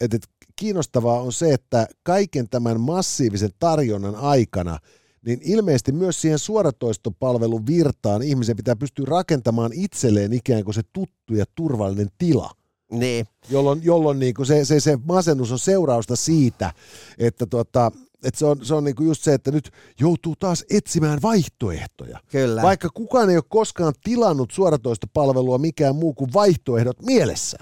et, 0.00 0.14
et 0.14 0.28
kiinnostavaa 0.56 1.20
on 1.20 1.32
se, 1.32 1.52
että 1.52 1.86
kaiken 2.02 2.48
tämän 2.48 2.80
massiivisen 2.80 3.50
tarjonnan 3.58 4.16
aikana– 4.16 4.78
niin 5.26 5.40
ilmeisesti 5.42 5.92
myös 5.92 6.20
siihen 6.20 6.38
suoratoistopalvelun 6.38 7.66
virtaan 7.66 8.22
ihmisen 8.22 8.56
pitää 8.56 8.76
pystyä 8.76 9.04
rakentamaan 9.08 9.72
itselleen 9.74 10.32
ikään 10.32 10.64
kuin 10.64 10.74
se 10.74 10.82
tuttu 10.92 11.34
ja 11.34 11.44
turvallinen 11.54 12.08
tila. 12.18 12.50
Niin. 12.92 13.26
Jolloin, 13.50 13.80
jolloin 13.84 14.18
niin 14.18 14.34
kuin 14.34 14.46
se, 14.46 14.64
se, 14.64 14.80
se 14.80 14.98
masennus 15.04 15.52
on 15.52 15.58
seurausta 15.58 16.16
siitä, 16.16 16.72
että 17.18 17.46
tuota, 17.46 17.92
että 18.24 18.38
se 18.38 18.46
on, 18.46 18.64
se 18.64 18.74
on 18.74 18.84
niinku 18.84 19.02
just 19.02 19.22
se, 19.22 19.34
että 19.34 19.50
nyt 19.50 19.70
joutuu 20.00 20.36
taas 20.36 20.64
etsimään 20.70 21.18
vaihtoehtoja. 21.22 22.18
Kyllä. 22.30 22.62
Vaikka 22.62 22.88
kukaan 22.94 23.30
ei 23.30 23.36
ole 23.36 23.44
koskaan 23.48 23.92
tilannut 24.04 24.50
suoratoistopalvelua 24.50 25.58
mikään 25.58 25.96
muu 25.96 26.14
kuin 26.14 26.32
vaihtoehdot 26.32 27.02
mielessä. 27.02 27.58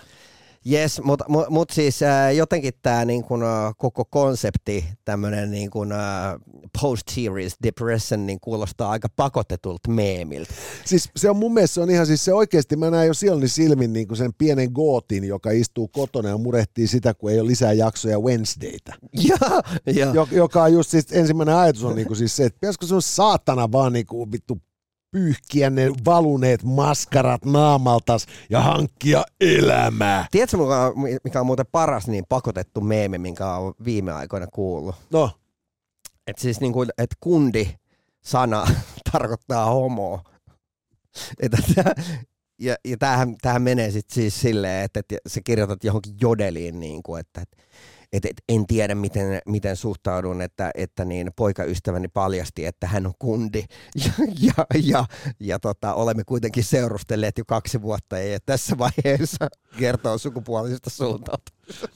Yes, 0.72 1.00
mutta 1.04 1.24
mut, 1.28 1.50
mut 1.50 1.70
siis 1.70 2.02
äh, 2.02 2.34
jotenkin 2.34 2.72
tämä 2.82 3.04
niin 3.04 3.24
kun, 3.24 3.42
äh, 3.42 3.74
koko 3.76 4.04
konsepti, 4.04 4.84
tämmöinen 5.04 5.50
niin 5.50 5.70
kun, 5.70 5.92
äh, 5.92 5.98
post-series 6.80 7.56
depression, 7.62 8.26
niin 8.26 8.40
kuulostaa 8.40 8.90
aika 8.90 9.08
pakotetulta 9.16 9.90
meemiltä. 9.90 10.54
Siis 10.84 11.10
se 11.16 11.30
on 11.30 11.36
mun 11.36 11.54
mielestä 11.54 11.74
se 11.74 11.80
on 11.80 11.90
ihan 11.90 12.06
siis 12.06 12.24
se 12.24 12.34
oikeasti, 12.34 12.76
mä 12.76 12.90
näen 12.90 13.06
jo 13.06 13.14
silloin 13.14 13.48
silmin 13.48 13.92
niin 13.92 14.08
kuin 14.08 14.18
sen 14.18 14.34
pienen 14.38 14.70
gootin, 14.72 15.24
joka 15.24 15.50
istuu 15.50 15.88
kotona 15.88 16.28
ja 16.28 16.38
murehtii 16.38 16.86
sitä, 16.86 17.14
kun 17.14 17.30
ei 17.30 17.40
ole 17.40 17.48
lisää 17.48 17.72
jaksoja 17.72 18.20
Wednesdaytä. 18.20 18.94
ja, 19.28 19.36
ja. 19.92 20.26
Joka 20.30 20.62
on 20.62 20.72
just 20.72 20.90
siis 20.90 21.06
ensimmäinen 21.12 21.54
ajatus 21.54 21.84
on 21.84 21.96
niin 21.96 22.06
kuin 22.06 22.16
siis 22.16 22.36
se, 22.36 22.44
että 22.44 22.60
pitäisikö 22.60 22.86
se 22.86 22.94
on 22.94 23.02
saatana 23.02 23.72
vaan 23.72 23.92
niin 23.92 24.06
kuin 24.06 24.32
vittu 24.32 24.58
pyyhkiä 25.16 25.70
ne 25.70 25.90
valuneet 26.04 26.62
maskarat 26.62 27.44
naamaltas 27.44 28.26
ja 28.50 28.60
hankkia 28.60 29.24
elämää. 29.40 30.26
Tiedätkö, 30.30 30.56
mikä 31.24 31.40
on 31.40 31.46
muuten 31.46 31.66
paras 31.72 32.08
niin 32.08 32.24
pakotettu 32.28 32.80
meemi, 32.80 33.18
minkä 33.18 33.52
on 33.52 33.74
viime 33.84 34.12
aikoina 34.12 34.46
kuullut? 34.46 34.94
No. 35.12 35.30
Että 36.26 36.42
siis 36.42 36.60
niin 36.60 36.72
kuin, 36.72 36.88
että 36.98 37.16
kundi-sana 37.20 38.66
tarkoittaa 39.12 39.66
homoa. 39.66 40.22
Että, 41.40 41.58
ja, 42.60 42.76
ja 42.84 42.96
tämähän, 42.96 43.36
tämähän 43.42 43.62
menee 43.62 43.90
sitten 43.90 44.14
siis 44.14 44.40
silleen, 44.40 44.84
että, 44.84 45.00
että 45.00 45.16
sä 45.26 45.40
kirjoitat 45.44 45.84
johonkin 45.84 46.14
jodeliin, 46.20 46.80
niin 46.80 47.02
kuin, 47.02 47.20
että, 47.20 47.40
että 47.40 47.56
et, 48.12 48.24
et 48.24 48.42
en 48.48 48.66
tiedä 48.66 48.94
miten, 48.94 49.40
miten 49.46 49.76
suhtaudun, 49.76 50.42
että, 50.42 50.70
että 50.74 51.04
niin 51.04 51.30
poikaystäväni 51.36 52.08
paljasti, 52.08 52.66
että 52.66 52.86
hän 52.86 53.06
on 53.06 53.12
kundi 53.18 53.64
ja, 54.04 54.12
ja, 54.40 54.66
ja, 54.82 55.04
ja 55.40 55.58
tota, 55.58 55.94
olemme 55.94 56.24
kuitenkin 56.24 56.64
seurustelleet 56.64 57.38
jo 57.38 57.44
kaksi 57.44 57.82
vuotta 57.82 58.18
ja 58.18 58.38
tässä 58.46 58.78
vaiheessa 58.78 59.48
kertoo 59.78 60.18
sukupuolisesta 60.18 60.90
suuntautumisesta. 60.90 61.88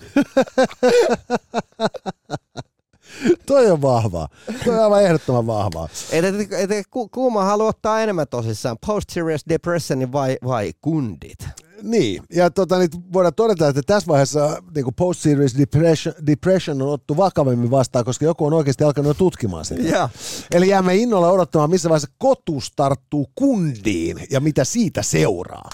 Toi 3.47 3.71
on 3.71 3.83
vahvaa. 3.83 4.29
Toi 4.65 4.75
on 4.75 4.85
aivan 4.85 5.03
ehdottoman 5.03 5.47
vahvaa. 5.47 5.89
Et, 6.13 6.25
et, 6.25 6.71
et, 6.71 6.87
ku- 6.91 7.09
kumma 7.09 7.45
haluaa 7.45 7.69
ottaa 7.69 8.01
enemmän 8.01 8.27
tosissaan, 8.31 8.77
post-serious 8.87 9.43
depression 9.49 10.13
vai, 10.13 10.37
vai 10.45 10.73
kundit? 10.81 11.39
Niin, 11.83 12.23
ja 12.35 12.51
tota, 12.51 12.79
niin 12.79 12.91
voidaan 13.13 13.35
todeta, 13.35 13.69
että 13.69 13.83
tässä 13.87 14.07
vaiheessa 14.07 14.63
niin 14.75 14.95
post-serious 14.97 15.59
depression, 15.59 16.15
depression 16.27 16.83
on 16.83 16.89
ottu 16.89 17.17
vakavemmin 17.17 17.71
vastaan, 17.71 18.05
koska 18.05 18.25
joku 18.25 18.47
on 18.47 18.53
oikeasti 18.53 18.85
alkanut 18.85 19.19
tutkimaan 19.19 19.65
sitä. 19.65 19.83
Ja. 19.83 20.09
Eli 20.51 20.69
jäämme 20.69 20.97
innolla 20.97 21.31
odottamaan, 21.31 21.71
missä 21.71 21.89
vaiheessa 21.89 22.15
kotus 22.19 22.73
tarttuu 22.77 23.31
kundiin 23.35 24.27
ja 24.31 24.41
mitä 24.41 24.65
siitä 24.65 25.03
seuraa. 25.03 25.71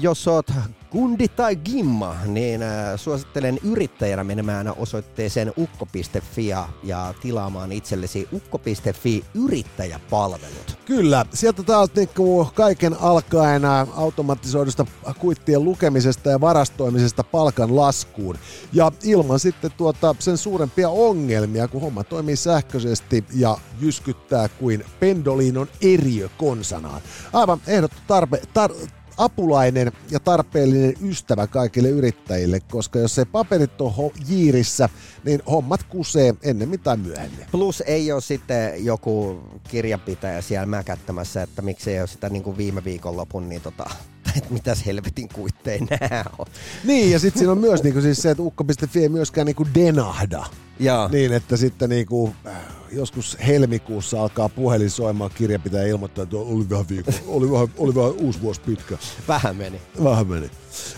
Jos 0.00 0.28
oot 0.28 0.46
kundi 0.90 1.28
tai 1.28 1.56
gimma, 1.56 2.16
niin 2.26 2.62
äh, 2.62 2.70
suosittelen 2.96 3.58
yrittäjänä 3.64 4.24
menemään 4.24 4.76
osoitteeseen 4.76 5.52
ukko.fi 5.56 6.46
ja, 6.82 7.14
tilaamaan 7.22 7.72
itsellesi 7.72 8.28
ukko.fi 8.32 9.24
yrittäjäpalvelut. 9.34 10.78
Kyllä, 10.84 11.26
sieltä 11.34 11.62
taas 11.62 11.90
niinku 11.96 12.48
kaiken 12.54 12.96
alkaen 13.00 13.64
ä, 13.64 13.86
automatisoidusta 13.96 14.86
kuittien 15.18 15.64
lukemisesta 15.64 16.30
ja 16.30 16.40
varastoimisesta 16.40 17.24
palkan 17.24 17.76
laskuun. 17.76 18.38
Ja 18.72 18.92
ilman 19.02 19.40
sitten 19.40 19.70
tuota 19.76 20.14
sen 20.18 20.38
suurempia 20.38 20.88
ongelmia, 20.88 21.68
kun 21.68 21.80
homma 21.80 22.04
toimii 22.04 22.36
sähköisesti 22.36 23.24
ja 23.34 23.58
jyskyttää 23.80 24.48
kuin 24.48 24.84
Pendolinon 25.00 25.68
eriö 25.82 26.28
konsanaan. 26.38 27.00
Aivan 27.32 27.60
ehdottu 27.66 27.96
tarpe, 28.06 28.42
tar, 28.54 28.70
apulainen 29.18 29.92
ja 30.10 30.20
tarpeellinen 30.20 30.94
ystävä 31.02 31.46
kaikille 31.46 31.88
yrittäjille, 31.88 32.60
koska 32.60 32.98
jos 32.98 33.14
se 33.14 33.24
paperit 33.24 33.80
on 33.80 33.92
ho- 33.92 34.24
jiirissä, 34.28 34.88
niin 35.24 35.42
hommat 35.50 35.82
kusee 35.82 36.34
ennemmin 36.42 36.80
tai 36.80 36.96
myöhemmin. 36.96 37.46
Plus 37.50 37.82
ei 37.86 38.12
ole 38.12 38.20
sitten 38.20 38.84
joku 38.84 39.40
kirjanpitäjä 39.68 40.42
siellä 40.42 40.66
mäkättämässä, 40.66 41.42
että 41.42 41.62
miksi 41.62 41.90
ei 41.90 42.00
ole 42.00 42.06
sitä 42.06 42.28
niin 42.28 42.42
kuin 42.42 42.56
viime 42.56 42.84
viikonlopun, 42.84 43.48
niin 43.48 43.60
tota, 43.60 43.90
että 44.36 44.52
mitäs 44.52 44.86
helvetin 44.86 45.28
kuitteja 45.28 45.86
nää 45.90 46.24
on. 46.38 46.46
Niin, 46.84 47.12
ja 47.12 47.18
sitten 47.18 47.38
siinä 47.38 47.52
on 47.52 47.58
myös 47.58 47.82
niinku 47.82 48.00
siis 48.00 48.22
se, 48.22 48.30
että 48.30 48.42
ukko.fi 48.42 49.02
ei 49.02 49.08
myöskään 49.08 49.46
niinku 49.46 49.66
denahda. 49.74 50.46
Ja. 50.78 51.08
Niin, 51.12 51.32
että 51.32 51.56
sitten 51.56 51.90
niinku, 51.90 52.34
äh, 52.46 52.52
joskus 52.92 53.38
helmikuussa 53.46 54.22
alkaa 54.22 54.48
puhelin 54.48 54.90
soimaan 54.90 55.30
kirjanpitäjä 55.34 55.86
ilmoittaa, 55.86 56.22
että 56.22 56.36
oli 56.36 56.70
vähän, 56.70 56.88
viikko, 56.88 57.12
oli 57.26 57.50
vähän, 57.50 57.68
oli 57.78 57.94
vähän 57.94 58.12
uusi 58.12 58.42
vuosi 58.42 58.60
pitkä. 58.60 58.98
Vähän 59.28 59.56
meni. 59.56 59.80
Vähän 60.04 60.26
meni. 60.26 60.50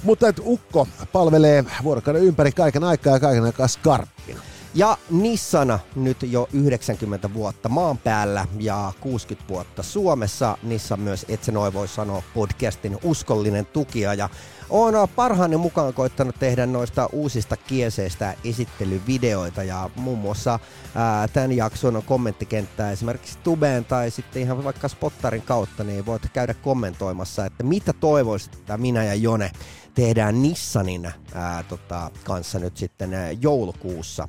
Mutta 0.02 0.28
että 0.28 0.42
Ukko 0.44 0.88
palvelee 1.12 1.64
vuorokauden 1.82 2.22
ympäri 2.22 2.52
kaiken 2.52 2.84
aikaa 2.84 3.12
ja 3.12 3.20
kaiken 3.20 3.44
aikaa 3.44 3.68
skarppina. 3.68 4.40
Ja 4.74 4.98
Nissana 5.10 5.78
nyt 5.96 6.16
jo 6.22 6.48
90 6.52 7.34
vuotta 7.34 7.68
maan 7.68 7.98
päällä 7.98 8.46
ja 8.58 8.92
60 9.00 9.48
vuotta 9.48 9.82
Suomessa. 9.82 10.58
Nissan 10.62 11.00
myös, 11.00 11.26
et 11.28 11.44
se 11.44 11.52
noin 11.52 11.72
voi 11.72 11.88
sanoa, 11.88 12.22
podcastin 12.34 12.98
uskollinen 13.02 13.66
tukija. 13.66 14.14
Ja 14.14 14.28
on 14.70 15.08
parhaani 15.16 15.56
mukaan 15.56 15.94
koittanut 15.94 16.34
tehdä 16.38 16.66
noista 16.66 17.08
uusista 17.12 17.56
kieseistä 17.56 18.34
esittelyvideoita 18.44 19.62
ja 19.62 19.90
muun 19.96 20.18
muassa 20.18 20.58
ää, 20.94 21.28
tämän 21.28 21.52
jakson 21.52 22.02
kommenttikenttää 22.06 22.92
esimerkiksi 22.92 23.38
Tubeen 23.38 23.84
tai 23.84 24.10
sitten 24.10 24.42
ihan 24.42 24.64
vaikka 24.64 24.88
Spottarin 24.88 25.42
kautta, 25.42 25.84
niin 25.84 26.06
voit 26.06 26.22
käydä 26.32 26.54
kommentoimassa, 26.54 27.46
että 27.46 27.64
mitä 27.64 27.92
toivoisit, 27.92 28.54
että 28.54 28.78
minä 28.78 29.04
ja 29.04 29.14
Jone 29.14 29.50
tehdään 29.94 30.42
Nissanin 30.42 31.12
ää, 31.34 31.62
tota, 31.62 32.10
kanssa 32.24 32.58
nyt 32.58 32.76
sitten 32.76 33.14
ää, 33.14 33.30
joulukuussa 33.32 34.28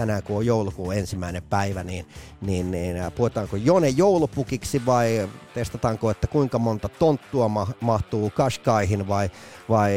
tänään 0.00 0.22
kun 0.22 0.36
on 0.36 0.46
joulukuun 0.46 0.94
ensimmäinen 0.94 1.42
päivä, 1.42 1.84
niin, 1.84 2.06
niin, 2.40 2.70
niin 2.70 2.96
ää, 2.96 3.10
puhutaanko 3.10 3.56
Jone 3.56 3.88
joulupukiksi 3.88 4.86
vai 4.86 5.28
testataanko, 5.54 6.10
että 6.10 6.26
kuinka 6.26 6.58
monta 6.58 6.88
tonttua 6.88 7.48
ma- 7.48 7.72
mahtuu 7.80 8.30
Kashkaihin 8.30 9.08
vai, 9.08 9.30
vai 9.68 9.92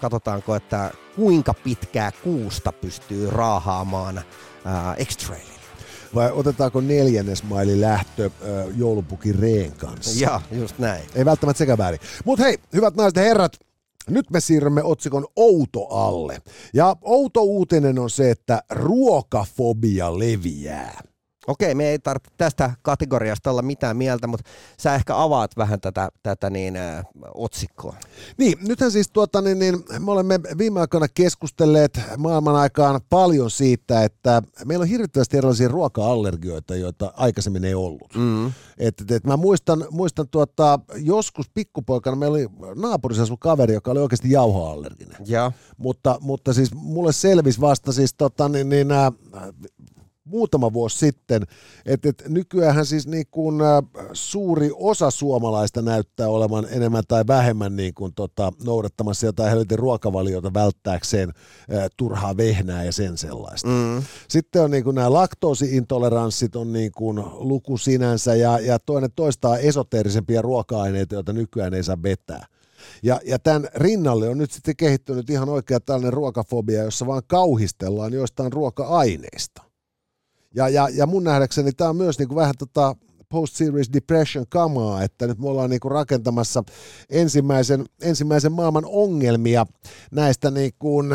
katsotaanko, 0.00 0.54
että 0.54 0.90
kuinka 1.16 1.54
pitkää 1.54 2.12
kuusta 2.24 2.72
pystyy 2.72 3.30
raahaamaan 3.30 4.22
ää, 4.64 4.96
X-Traililla. 5.04 5.52
Vai 6.14 6.30
otetaanko 6.32 6.80
neljännes 6.80 7.42
maili 7.42 7.80
lähtö 7.80 8.24
äh, 8.26 8.76
joulupukin 8.76 9.38
reen 9.38 9.72
kanssa? 9.72 10.24
Ja, 10.24 10.40
just 10.52 10.78
näin. 10.78 11.02
Ei 11.14 11.24
välttämättä 11.24 11.58
sekä 11.58 11.78
väärin. 11.78 12.00
Mutta 12.24 12.44
hei, 12.44 12.58
hyvät 12.72 12.94
naiset 12.96 13.16
ja 13.16 13.22
herrat, 13.22 13.58
nyt 14.10 14.30
me 14.30 14.40
siirrymme 14.40 14.82
otsikon 14.82 15.26
outo 15.36 15.86
alle. 15.86 16.42
Ja 16.74 16.96
outo 17.02 17.42
uutinen 17.42 17.98
on 17.98 18.10
se, 18.10 18.30
että 18.30 18.62
ruokafobia 18.70 20.18
leviää. 20.18 21.11
Okei, 21.46 21.74
me 21.74 21.88
ei 21.88 21.98
tarvitse 21.98 22.30
tästä 22.36 22.74
kategoriasta 22.82 23.50
olla 23.50 23.62
mitään 23.62 23.96
mieltä, 23.96 24.26
mutta 24.26 24.50
sä 24.78 24.94
ehkä 24.94 25.22
avaat 25.22 25.56
vähän 25.56 25.80
tätä, 25.80 26.08
tätä 26.22 26.50
niin, 26.50 26.76
ä, 26.76 27.04
otsikkoa. 27.34 27.96
Niin, 28.38 28.58
nythän 28.60 28.90
siis 28.90 29.10
tuota, 29.12 29.40
niin, 29.40 29.58
niin, 29.58 29.84
me 29.98 30.10
olemme 30.10 30.40
viime 30.58 30.80
aikoina 30.80 31.06
keskustelleet 31.14 32.00
maailman 32.16 32.56
aikaan 32.56 33.00
paljon 33.10 33.50
siitä, 33.50 34.04
että 34.04 34.42
meillä 34.64 34.82
on 34.82 34.88
hirvittävästi 34.88 35.36
erilaisia 35.36 35.68
ruoka-allergioita, 35.68 36.76
joita 36.76 37.12
aikaisemmin 37.16 37.64
ei 37.64 37.74
ollut. 37.74 38.14
Mm. 38.14 38.46
Et, 38.78 39.00
et, 39.00 39.10
et 39.10 39.24
mä 39.24 39.36
muistan, 39.36 39.86
muistan 39.90 40.28
tuota, 40.28 40.78
joskus 40.96 41.50
pikkupoikana 41.54 42.16
meillä 42.16 42.34
oli 42.34 42.46
naapurissa 42.80 43.22
asu 43.22 43.36
kaveri, 43.36 43.74
joka 43.74 43.90
oli 43.90 44.00
oikeasti 44.00 44.30
jauhoallerginen. 44.30 45.16
Ja. 45.24 45.52
Mutta, 45.76 46.18
mutta 46.20 46.52
siis 46.52 46.74
mulle 46.74 47.12
selvisi 47.12 47.60
vasta 47.60 47.92
siis 47.92 48.14
tota, 48.14 48.48
niin, 48.48 48.68
niin, 48.68 48.90
äh, 48.90 49.12
muutama 50.24 50.72
vuosi 50.72 50.98
sitten, 50.98 51.42
että 51.86 52.08
et 52.08 52.22
nykyään 52.28 52.86
siis 52.86 53.06
niin 53.06 53.26
kuin, 53.30 53.60
äh, 53.60 53.82
suuri 54.12 54.70
osa 54.74 55.10
suomalaista 55.10 55.82
näyttää 55.82 56.28
olevan 56.28 56.66
enemmän 56.70 57.02
tai 57.08 57.24
vähemmän 57.26 57.76
niin 57.76 57.94
kuin, 57.94 58.14
tota, 58.14 58.52
noudattamassa 58.64 59.26
jotain 59.26 59.50
helvetin 59.50 59.78
ruokavaliota 59.78 60.54
välttääkseen 60.54 61.28
äh, 61.28 61.90
turhaa 61.96 62.36
vehnää 62.36 62.84
ja 62.84 62.92
sen 62.92 63.18
sellaista. 63.18 63.68
Mm. 63.68 64.02
Sitten 64.28 64.62
on 64.62 64.70
niin 64.70 64.84
kuin 64.84 64.94
nämä 64.94 65.12
laktoosiintoleranssit 65.12 66.56
on 66.56 66.72
niin 66.72 66.92
kuin 66.92 67.24
luku 67.34 67.78
sinänsä 67.78 68.34
ja, 68.34 68.58
ja 68.58 68.78
toinen 68.78 69.10
toistaa 69.16 69.58
esoteerisempia 69.58 70.42
ruoka-aineita, 70.42 71.14
joita 71.14 71.32
nykyään 71.32 71.74
ei 71.74 71.82
saa 71.82 72.02
vetää. 72.02 72.46
Ja, 73.02 73.20
ja 73.24 73.38
tämän 73.38 73.68
rinnalle 73.74 74.28
on 74.28 74.38
nyt 74.38 74.50
sitten 74.50 74.76
kehittynyt 74.76 75.30
ihan 75.30 75.48
oikea 75.48 75.80
tällainen 75.80 76.12
ruokafobia, 76.12 76.82
jossa 76.82 77.06
vaan 77.06 77.22
kauhistellaan 77.26 78.12
joistain 78.12 78.52
ruoka-aineista. 78.52 79.71
Ja, 80.54 80.68
ja, 80.68 80.88
ja 80.88 81.06
mun 81.06 81.24
nähdäkseni 81.24 81.72
tämä 81.72 81.90
on 81.90 81.96
myös 81.96 82.18
niin 82.18 82.28
kuin 82.28 82.36
vähän 82.36 82.54
tota 82.58 82.96
post-series 83.28 83.92
depression 83.92 84.46
kamaa, 84.48 85.02
että 85.02 85.26
nyt 85.26 85.38
me 85.38 85.48
ollaan 85.48 85.70
niin 85.70 85.80
kuin 85.80 85.92
rakentamassa 85.92 86.64
ensimmäisen, 87.10 87.84
ensimmäisen 88.02 88.52
maailman 88.52 88.84
ongelmia 88.86 89.66
näistä 90.10 90.50
niin 90.50 90.72
kuin 90.78 91.06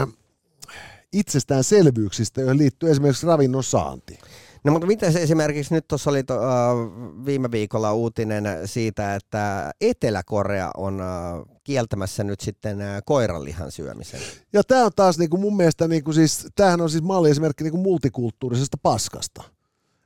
itsestäänselvyyksistä, 1.14 2.42
joihin 2.42 2.58
liittyy 2.58 2.92
esimerkiksi 2.92 3.28
ravinnon 3.28 3.64
saanti. 3.64 4.20
No 4.64 4.72
mutta 4.72 4.88
miten 4.88 5.14
se 5.14 5.22
esimerkiksi 5.24 5.74
nyt 5.74 5.88
tuossa 5.88 6.10
oli 6.10 6.24
to, 6.24 6.36
uh, 6.36 7.26
viime 7.26 7.52
viikolla 7.52 7.94
uutinen 7.94 8.46
siitä, 8.66 9.16
että 9.16 9.72
Etelä-Korea 9.82 10.72
on 10.78 11.02
uh, 11.02 11.58
kieltämässä 11.64 12.24
nyt 12.24 12.40
sitten 12.40 12.78
uh, 12.78 12.84
koiranlihan 13.06 13.72
syömisen. 13.72 14.20
Ja 14.54 14.64
tämä 14.64 14.86
on 14.86 14.92
taas 14.96 15.18
niinku 15.18 15.38
mun 15.38 15.58
mielestä, 15.58 15.88
niinku 15.88 16.14
siis, 16.14 16.48
tämähän 16.56 16.82
on 16.82 16.90
siis 16.90 17.04
malliesimerkki 17.04 17.64
niinku 17.64 17.78
multikulttuurisesta 17.78 18.78
paskasta. 18.84 19.44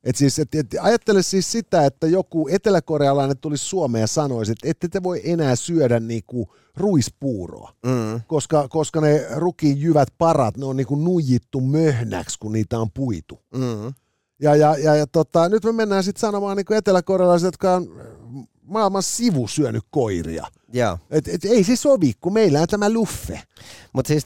Et 0.03 0.15
siis, 0.15 0.39
et, 0.39 0.55
et, 0.55 0.67
ajattele 0.81 1.21
siis 1.21 1.51
sitä, 1.51 1.85
että 1.85 2.07
joku 2.07 2.47
eteläkorealainen 2.47 3.37
tulisi 3.37 3.65
Suomeen 3.65 4.01
ja 4.01 4.07
sanoisi, 4.07 4.51
että 4.51 4.67
ette 4.67 4.87
te 4.87 5.03
voi 5.03 5.21
enää 5.23 5.55
syödä 5.55 5.99
niinku 5.99 6.53
ruispuuroa, 6.77 7.73
Mm. 7.85 8.21
koska, 8.27 8.67
koska 8.67 9.01
ne 9.01 9.25
rukin 9.35 9.81
jyvät 9.81 10.07
parat, 10.17 10.57
ne 10.57 10.65
on 10.65 10.77
niinku 10.77 10.95
nuijittu 10.95 11.61
möhnäksi, 11.61 12.39
kun 12.39 12.51
niitä 12.51 12.79
on 12.79 12.91
puitu. 12.91 13.39
Mm. 13.55 13.93
Ja, 14.41 14.55
ja, 14.55 14.77
ja, 14.77 14.95
ja 14.95 15.07
tota, 15.07 15.49
nyt 15.49 15.63
me 15.63 15.71
mennään 15.71 16.03
sitten 16.03 16.21
sanomaan 16.21 16.57
niin 16.57 16.73
eteläkorealaiset, 16.73 17.45
jotka 17.47 17.73
on 17.73 17.87
maailman 18.63 19.03
sivu 19.03 19.47
syönyt 19.47 19.83
koiria. 19.89 20.47
Joo. 20.73 20.97
Et, 21.09 21.27
et, 21.27 21.45
ei 21.45 21.63
se 21.63 21.75
sovi, 21.75 22.13
kun 22.21 22.33
meillä 22.33 22.61
on 22.61 22.67
tämä 22.67 22.93
luffe. 22.93 23.41
Mutta 23.93 24.07
siis 24.07 24.25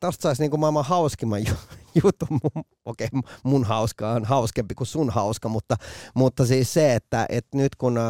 tuosta 0.00 0.22
saisi 0.22 0.42
niinku 0.42 0.56
maailman 0.56 0.84
hauskimman 0.84 1.46
ju- 1.46 1.54
jutun. 2.04 2.28
Mun- 2.30 2.64
Okei, 2.84 3.08
okay, 3.12 3.30
mun 3.42 3.64
hauska 3.64 4.10
on 4.10 4.24
hauskempi 4.24 4.74
kuin 4.74 4.86
sun 4.86 5.10
hauska, 5.10 5.48
mutta, 5.48 5.76
mutta 6.14 6.46
siis 6.46 6.72
se, 6.74 6.94
että 6.94 7.26
et 7.28 7.46
nyt 7.54 7.74
kun 7.74 7.98
äh, 7.98 8.04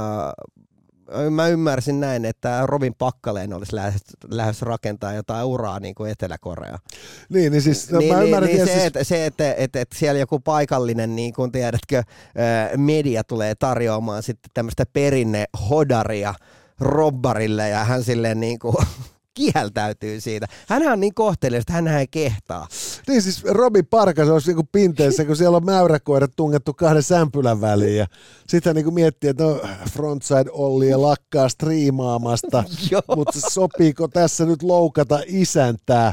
mä 1.30 1.48
ymmärsin 1.48 2.00
näin, 2.00 2.24
että 2.24 2.62
Robin 2.66 2.94
Pakkaleen 2.94 3.52
olisi 3.52 3.76
lähes, 3.76 3.94
lähes 4.30 4.62
rakentaa 4.62 5.12
jotain 5.12 5.44
uraa 5.44 5.80
niin 5.80 5.94
kuin 5.94 6.10
Etelä-Korea. 6.10 6.78
Niin, 7.28 7.52
niin 7.52 7.62
siis 7.62 7.90
niin, 7.90 8.12
mä 8.12 8.18
niin, 8.18 8.24
ymmärrän, 8.24 8.50
niin 8.50 8.66
siis... 8.66 8.78
se, 8.78 8.86
että, 8.86 9.04
se, 9.04 9.26
että, 9.26 9.54
että, 9.54 9.80
että 9.80 9.98
siellä 9.98 10.18
joku 10.18 10.40
paikallinen, 10.40 11.16
niin 11.16 11.32
kuin 11.32 11.52
tiedätkö, 11.52 12.02
media 12.76 13.24
tulee 13.24 13.54
tarjoamaan 13.54 14.22
sitten 14.22 14.50
tämmöistä 14.54 14.86
perinne 14.92 15.44
hodaria 15.70 16.34
robbarille 16.80 17.68
ja 17.68 17.84
hän 17.84 18.04
silleen 18.04 18.40
niin 18.40 18.58
kuin 18.58 18.76
kieltäytyy 19.34 20.20
siitä. 20.20 20.46
Hän 20.68 20.92
on 20.92 21.00
niin 21.00 21.14
kohtelias, 21.14 21.60
että 21.60 21.72
hän 21.72 21.88
ei 21.88 22.06
kehtaa. 22.10 22.68
Niin 23.08 23.22
siis 23.22 23.44
Robi 23.44 23.82
Parkas 23.82 24.28
olisi 24.28 24.48
niinku 24.48 24.68
pinteessä, 24.72 25.24
kun 25.24 25.36
siellä 25.36 25.56
on 25.56 25.64
mäyräkoirat 25.64 26.30
tungettu 26.36 26.74
kahden 26.74 27.02
sämpylän 27.02 27.60
väliin. 27.60 27.96
Ja 27.96 28.06
sitten 28.48 28.70
hän 28.70 28.76
niinku 28.76 28.90
miettii, 28.90 29.30
että 29.30 29.44
no, 29.44 29.60
frontside 29.90 30.50
Olli 30.52 30.88
ja 30.88 31.02
lakkaa 31.02 31.48
striimaamasta, 31.48 32.64
mutta 33.16 33.40
sopiiko 33.50 34.08
tässä 34.08 34.44
nyt 34.44 34.62
loukata 34.62 35.20
isäntää? 35.26 36.12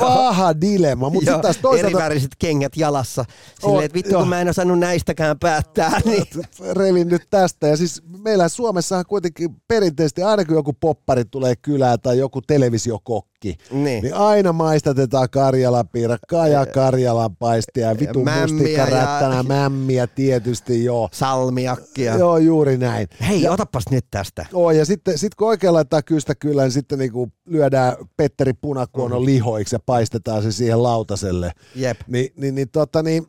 Paha 0.00 0.60
dilemma. 0.60 1.10
Mutta 1.10 1.30
sitten 1.30 1.42
taas 1.42 1.56
toisaalta... 1.56 1.88
Eriväriset 1.88 2.30
kengät 2.38 2.76
jalassa. 2.76 3.24
Silleen, 3.60 3.84
että 3.84 3.94
vittu 3.94 4.14
kun 4.14 4.28
mä 4.28 4.40
en 4.40 4.48
osannut 4.48 4.78
näistäkään 4.78 5.38
päättää. 5.38 6.00
Niin... 6.04 6.24
Revin 6.72 7.08
nyt 7.08 7.22
tästä. 7.30 7.66
Ja 7.66 7.76
siis 7.76 8.02
meillä 8.24 8.48
Suomessahan 8.48 9.04
kuitenkin 9.08 9.56
perinteisesti 9.68 10.22
aina 10.22 10.44
kun 10.44 10.54
joku 10.54 10.72
poppari 10.72 11.24
tulee 11.24 11.56
kylään 11.56 12.00
tai 12.00 12.18
joku 12.18 12.40
televisiokokki, 12.46 13.56
niin, 13.70 14.02
niin 14.02 14.14
aina 14.14 14.52
maistatetaan 14.52 15.30
Karjalan 15.30 15.88
piirakkaa 15.88 16.48
ja 16.48 16.66
Karjalan 16.66 17.36
paistia 17.36 17.88
ja 17.88 17.98
vitun 18.00 18.28
mustikkarättänä, 18.40 19.36
ja... 19.36 19.42
mämmiä 19.42 20.06
tietysti 20.06 20.84
joo. 20.84 21.08
Salmiakkia. 21.12 22.16
Joo, 22.16 22.38
juuri 22.38 22.78
näin. 22.78 23.08
Hei, 23.28 23.42
ja, 23.42 23.52
otapas 23.52 23.84
nyt 23.90 24.06
tästä. 24.10 24.46
Oo, 24.52 24.70
ja 24.70 24.84
sitten 24.84 25.18
sit 25.18 25.34
kun 25.34 25.48
oikein 25.48 25.72
laittaa 25.72 26.02
kystä 26.02 26.34
kyllä, 26.34 26.62
niin 26.62 26.72
sitten 26.72 26.98
niinku 26.98 27.32
lyödään 27.46 27.96
Petteri 28.16 28.52
Punakuonon 28.52 29.22
mm. 29.22 29.26
lihoiksi 29.26 29.74
ja 29.74 29.80
paistetaan 29.86 30.42
se 30.42 30.52
siihen 30.52 30.82
lautaselle. 30.82 31.52
Jep. 31.74 32.00
Ni, 32.06 32.32
niin, 32.36 32.54
niin, 32.54 32.68
tota, 32.68 33.02
niin, 33.02 33.26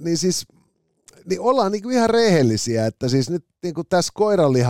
niin 0.00 0.18
siis 0.18 0.46
niin 1.28 1.40
ollaan 1.40 1.72
niin 1.72 1.82
kuin 1.82 1.96
ihan 1.96 2.10
rehellisiä, 2.10 2.86
että 2.86 3.08
siis 3.08 3.30
nyt 3.30 3.44
niin 3.62 3.74
kuin 3.74 3.86
tässä 3.88 4.12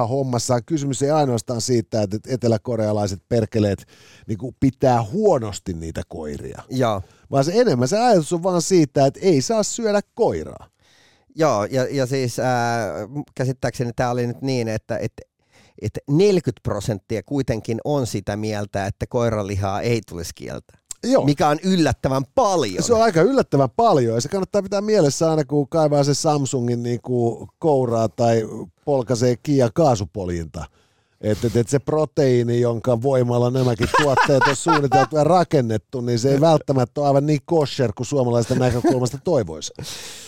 hommassa 0.08 0.60
kysymys 0.60 1.02
ei 1.02 1.10
ainoastaan 1.10 1.60
siitä, 1.60 2.02
että 2.02 2.18
eteläkorealaiset 2.28 3.22
perkeleet 3.28 3.86
niin 4.26 4.38
kuin 4.38 4.56
pitää 4.60 5.02
huonosti 5.02 5.72
niitä 5.72 6.02
koiria. 6.08 6.62
Joo. 6.70 7.02
Vaan 7.30 7.44
se 7.44 7.52
enemmän 7.54 7.88
se 7.88 7.98
ajatus 7.98 8.32
on 8.32 8.42
vaan 8.42 8.62
siitä, 8.62 9.06
että 9.06 9.20
ei 9.22 9.42
saa 9.42 9.62
syödä 9.62 10.00
koiraa. 10.14 10.68
Joo, 11.34 11.64
ja, 11.64 11.86
ja 11.90 12.06
siis 12.06 12.38
ää, 12.38 12.92
käsittääkseni 13.34 13.92
tämä 13.96 14.10
oli 14.10 14.26
nyt 14.26 14.42
niin, 14.42 14.68
että, 14.68 14.98
että 14.98 15.22
että 15.82 16.00
40 16.10 16.60
prosenttia 16.62 17.22
kuitenkin 17.22 17.78
on 17.84 18.06
sitä 18.06 18.36
mieltä, 18.36 18.86
että 18.86 19.06
koiralihaa 19.06 19.80
ei 19.80 20.00
tulisi 20.08 20.30
kieltää. 20.34 20.77
Joo. 21.02 21.24
mikä 21.24 21.48
on 21.48 21.58
yllättävän 21.62 22.24
paljon. 22.34 22.82
Se 22.82 22.94
on 22.94 23.02
aika 23.02 23.22
yllättävän 23.22 23.70
paljon 23.76 24.14
ja 24.14 24.20
se 24.20 24.28
kannattaa 24.28 24.62
pitää 24.62 24.80
mielessä 24.80 25.30
aina, 25.30 25.44
kun 25.44 25.68
kaivaa 25.68 26.04
se 26.04 26.14
Samsungin 26.14 26.82
niin 26.82 27.00
kuin 27.00 27.48
kouraa 27.58 28.08
tai 28.08 28.48
polkaisee 28.84 29.36
Kia 29.36 29.70
kaasupoljinta. 29.74 30.64
Että 31.20 31.46
et, 31.46 31.56
et 31.56 31.68
se 31.68 31.78
proteiini, 31.78 32.60
jonka 32.60 33.02
voimalla 33.02 33.50
nämäkin 33.50 33.88
tuotteet 34.02 34.42
on 34.48 34.56
suunniteltu 34.56 35.16
ja 35.16 35.24
rakennettu, 35.24 36.00
niin 36.00 36.18
se 36.18 36.30
ei 36.32 36.40
välttämättä 36.40 37.00
ole 37.00 37.08
aivan 37.08 37.26
niin 37.26 37.40
kosher 37.44 37.92
kuin 37.96 38.06
suomalaisten 38.06 38.58
näkökulmasta 38.58 39.18
toivoisi. 39.24 39.72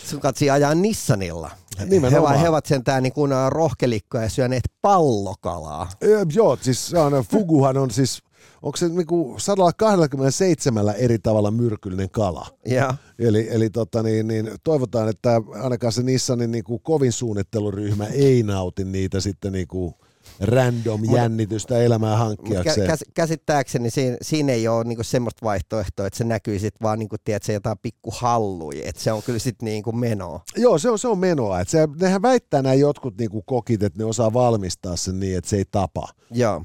Sun 0.05 0.21
katsi 0.21 0.51
ajaa 0.51 0.75
Nissanilla. 0.75 1.51
Nimenomaan. 1.87 2.35
He, 2.35 2.43
he 2.43 2.49
ovat 2.49 2.67
sentään 2.67 3.03
niin 3.03 3.13
kuin 3.13 3.33
rohkelikkoja 3.49 4.23
ja 4.23 4.31
syöneet 4.31 4.63
pallokalaa. 4.83 5.89
E, 6.01 6.07
joo, 6.35 6.59
siis 6.61 6.95
on, 6.95 7.25
Fuguhan 7.31 7.77
on 7.77 7.91
siis 7.91 8.23
onko 8.63 8.77
se 8.77 8.89
niinku 8.89 9.35
127 9.39 10.95
eri 10.97 11.19
tavalla 11.19 11.51
myrkyllinen 11.51 12.11
kala. 12.11 12.47
Yeah. 12.71 12.99
Eli, 13.19 13.49
eli 13.51 13.71
tota 13.71 14.03
niin, 14.03 14.29
niin, 14.29 14.51
toivotaan, 14.65 15.09
että 15.09 15.43
ainakaan 15.63 15.93
se 15.93 16.03
Nissanin 16.03 16.51
niinku 16.51 16.79
kovin 16.79 17.13
suunnitteluryhmä 17.13 18.07
ei 18.07 18.43
nauti 18.43 18.85
niitä 18.85 19.21
sitten 19.21 19.53
niinku 19.53 19.95
random 20.41 21.05
jännitystä 21.13 21.79
elämää 21.79 22.17
hankkiakseen. 22.17 22.87
Käs, 22.87 23.05
käsittääkseni 23.15 23.91
siinä, 23.91 24.17
siinä 24.23 24.53
ei 24.53 24.69
ole 24.69 24.85
niinku 24.85 25.05
semmoista 25.05 25.47
vaihtoehtoa, 25.47 26.07
että 26.07 26.17
se 26.17 26.25
näkyy 26.25 26.59
sitten 26.59 26.85
vaan 26.85 26.99
niinku, 26.99 27.17
tiedätkö, 27.25 27.53
jotain 27.53 27.79
pikku 27.83 28.11
hallui, 28.17 28.89
että 28.89 29.03
se 29.03 29.13
on 29.13 29.23
kyllä 29.23 29.39
sitten 29.39 29.67
niinku 29.67 29.93
menoa. 29.93 30.41
Joo, 30.57 30.79
se 30.79 30.91
on, 30.91 30.99
se 30.99 31.09
on 31.09 31.19
menoa. 31.19 31.61
Et 31.61 31.69
se, 31.69 31.89
nehän 32.01 32.23
väittää 32.23 32.63
nämä 32.63 32.75
jotkut 32.75 33.19
niinku 33.19 33.43
kokit, 33.43 33.83
että 33.83 33.99
ne 33.99 34.05
osaa 34.05 34.33
valmistaa 34.33 34.97
sen 34.97 35.21
niin, 35.21 35.39
että 35.39 35.51
se 35.51 35.57
ei 35.57 35.65
tapa. 35.71 36.09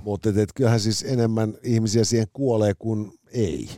Mutta 0.03 0.29
kyllähän 0.55 0.79
siis 0.79 1.05
enemmän 1.07 1.53
ihmisiä 1.63 2.03
siihen 2.03 2.27
kuolee 2.33 2.73
kuin 2.79 3.11
ei. 3.31 3.69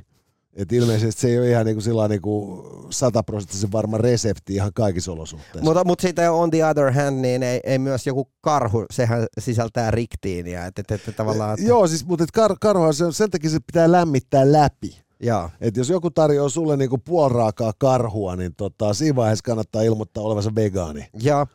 Et 0.57 0.71
ilmeisesti 0.71 1.21
se 1.21 1.27
ei 1.27 1.39
ole 1.39 1.49
ihan 1.49 1.65
niinku 1.65 1.81
sillä 1.81 2.07
niinku 2.07 2.63
sataprosenttisen 2.89 3.71
varma 3.71 3.97
resepti 3.97 4.53
ihan 4.53 4.71
kaikissa 4.73 5.11
olosuhteissa. 5.11 5.63
Mutta, 5.63 5.83
mutta 5.83 6.01
sitten 6.01 6.31
on 6.31 6.51
the 6.51 6.65
other 6.65 6.91
hand, 6.91 7.21
niin 7.21 7.43
ei, 7.43 7.59
ei 7.63 7.79
myös 7.79 8.07
joku 8.07 8.29
karhu, 8.41 8.85
sehän 8.91 9.25
sisältää 9.39 9.91
riktiiniä. 9.91 10.65
Et, 10.65 10.79
et, 10.79 10.91
et, 10.91 11.15
tavallaan, 11.15 11.53
että... 11.53 11.65
Joo, 11.65 11.87
siis, 11.87 12.05
mutta 12.05 12.23
et 12.23 12.31
kar, 12.31 12.55
karhuhan 12.61 12.93
se, 12.93 13.05
sen 13.11 13.31
takia 13.31 13.49
se 13.49 13.59
pitää 13.59 13.91
lämmittää 13.91 14.51
läpi. 14.51 15.01
Joo. 15.19 15.49
Et 15.61 15.77
jos 15.77 15.89
joku 15.89 16.11
tarjoaa 16.11 16.49
sulle 16.49 16.77
niinku 16.77 16.97
puolraakaa 16.97 17.73
karhua, 17.77 18.35
niin 18.35 18.55
tota, 18.55 18.93
siinä 18.93 19.15
vaiheessa 19.15 19.43
kannattaa 19.43 19.81
ilmoittaa 19.81 20.23
olevansa 20.23 20.55
vegaani. 20.55 21.07
Joo. 21.13 21.47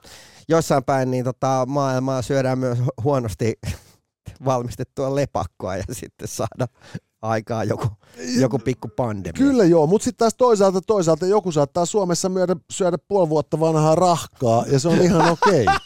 Jossain 0.48 0.84
päin 0.84 1.10
niin 1.10 1.24
tota, 1.24 1.64
maailmaa 1.68 2.22
syödään 2.22 2.58
myös 2.58 2.78
huonosti 3.04 3.54
valmistettua 4.44 5.14
lepakkoa 5.14 5.76
ja 5.76 5.84
sitten 5.92 6.28
saada 6.28 6.66
aikaa 7.22 7.64
joku, 7.64 7.86
joku 8.40 8.58
pikku 8.58 8.88
pandemia. 8.88 9.32
Kyllä 9.32 9.64
joo, 9.64 9.86
mutta 9.86 10.04
sitten 10.04 10.18
taas 10.18 10.34
toisaalta, 10.34 10.80
toisaalta 10.80 11.26
joku 11.26 11.52
saattaa 11.52 11.86
Suomessa 11.86 12.28
myödä, 12.28 12.56
syödä 12.70 12.98
puoli 13.08 13.28
vuotta 13.28 13.60
vanhaa 13.60 13.94
rahkaa 13.94 14.64
ja 14.66 14.78
se 14.78 14.88
on 14.88 15.02
ihan 15.02 15.30
okei. 15.30 15.66
Okay. 15.66 15.76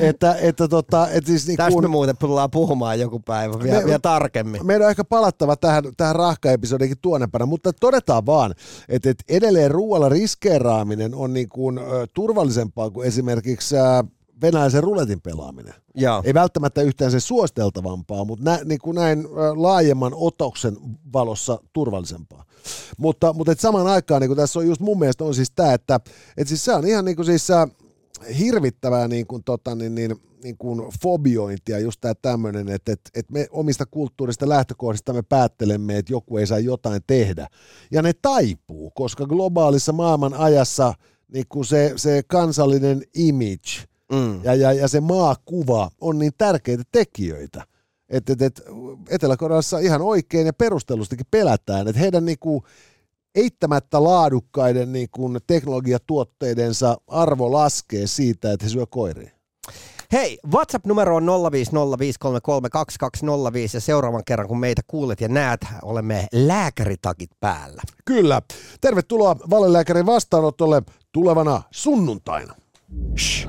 että, 0.08 0.36
että 0.40 0.68
tota, 0.68 1.08
et 1.08 1.26
siis 1.26 1.46
niin 1.46 1.56
Tästä 1.56 1.72
kun... 1.72 1.84
me 1.84 1.88
muuten 1.88 2.16
tullaan 2.16 2.50
puhumaan 2.50 3.00
joku 3.00 3.20
päivä 3.20 3.54
vielä, 3.62 3.78
me, 3.78 3.84
vielä 3.84 3.98
tarkemmin. 3.98 4.66
Meidän 4.66 4.84
on 4.84 4.90
ehkä 4.90 5.04
palattava 5.04 5.56
tähän, 5.56 5.84
tähän 5.96 6.16
rahkaepisodiinkin 6.16 6.98
tuonempana, 7.02 7.46
mutta 7.46 7.72
todetaan 7.72 8.26
vaan, 8.26 8.54
että, 8.88 9.10
että 9.10 9.24
edelleen 9.28 9.70
ruoalla 9.70 10.08
riskeeraaminen 10.08 11.14
on 11.14 11.32
niin 11.32 11.48
kuin, 11.48 11.78
ö, 11.78 12.06
turvallisempaa 12.14 12.90
kuin 12.90 13.08
esimerkiksi 13.08 13.76
ö, 13.76 14.04
venäläisen 14.42 14.82
ruletin 14.82 15.20
pelaaminen. 15.20 15.74
Joo. 15.94 16.22
Ei 16.24 16.34
välttämättä 16.34 16.82
yhtään 16.82 17.10
se 17.10 17.20
suosteltavampaa, 17.20 18.24
mutta 18.24 18.44
nä, 18.44 18.58
niin 18.64 18.78
kuin 18.78 18.94
näin 18.94 19.28
laajemman 19.54 20.12
otoksen 20.14 20.76
valossa 21.12 21.58
turvallisempaa. 21.72 22.44
Mutta, 22.98 23.32
mutta 23.32 23.52
et 23.52 23.60
samaan 23.60 23.86
aikaan 23.86 24.20
niin 24.20 24.28
kuin 24.28 24.36
tässä 24.36 24.58
on 24.58 24.66
just 24.66 24.80
mun 24.80 24.98
mielestä 24.98 25.24
on 25.24 25.34
siis 25.34 25.50
tämä, 25.50 25.72
että 25.72 26.00
et 26.36 26.48
siis 26.48 26.64
se 26.64 26.74
on 26.74 26.86
ihan 26.86 27.04
niin 27.04 27.16
kuin 27.16 27.26
siis 27.26 27.48
hirvittävää 28.38 29.08
niin 29.08 29.26
kuin, 29.26 29.44
tota, 29.44 29.74
niin, 29.74 29.94
niin, 29.94 30.16
niin 30.42 30.58
kuin 30.58 30.82
fobiointia, 31.02 31.78
just 31.78 32.00
tämä 32.00 32.14
tämmöinen, 32.14 32.68
että, 32.68 32.92
että, 32.92 33.10
että 33.14 33.32
me 33.32 33.46
omista 33.50 33.86
kulttuurista 33.86 34.48
lähtökohdista 34.48 35.12
me 35.12 35.22
päättelemme, 35.22 35.98
että 35.98 36.12
joku 36.12 36.36
ei 36.38 36.46
saa 36.46 36.58
jotain 36.58 37.02
tehdä. 37.06 37.46
Ja 37.90 38.02
ne 38.02 38.12
taipuu, 38.22 38.90
koska 38.90 39.26
globaalissa 39.26 39.92
maailman 39.92 40.34
ajassa 40.34 40.94
niin 41.32 41.46
kuin 41.48 41.64
se, 41.64 41.92
se 41.96 42.22
kansallinen 42.26 43.02
image– 43.14 43.70
mm. 44.14 44.44
ja, 44.44 44.54
ja, 44.54 44.72
ja 44.72 44.88
se 44.88 45.00
maakuva 45.00 45.90
on 46.00 46.18
niin 46.18 46.32
tärkeitä 46.38 46.82
tekijöitä. 46.92 47.64
Että 48.08 48.32
et, 48.32 48.42
et, 48.42 48.62
Etelä-Koreassa 49.08 49.78
ihan 49.78 50.02
oikein 50.02 50.46
ja 50.46 50.52
perustellustikin 50.52 51.26
pelätään, 51.30 51.88
että 51.88 52.00
heidän 52.00 52.24
niinku, 52.24 52.64
eittämättä 53.34 54.04
laadukkaiden 54.04 54.92
niinku, 54.92 55.30
teknologiatuotteidensa 55.46 56.96
arvo 57.06 57.52
laskee 57.52 58.06
siitä, 58.06 58.52
että 58.52 58.66
he 58.66 58.70
syö 58.70 58.86
koiria. 58.86 59.30
Hei, 60.12 60.38
WhatsApp-numero 60.52 61.16
on 61.16 61.26
050533205 61.26 61.28
ja 63.74 63.80
seuraavan 63.80 64.22
kerran 64.26 64.48
kun 64.48 64.60
meitä 64.60 64.82
kuulet 64.86 65.20
ja 65.20 65.28
näet, 65.28 65.60
olemme 65.82 66.26
lääkäritakit 66.32 67.30
päällä. 67.40 67.82
Kyllä. 68.04 68.42
Tervetuloa 68.80 69.36
valelääkärin 69.50 70.06
vastaanotolle 70.06 70.82
tulevana 71.12 71.62
sunnuntaina. 71.70 72.54
Shh. 73.18 73.48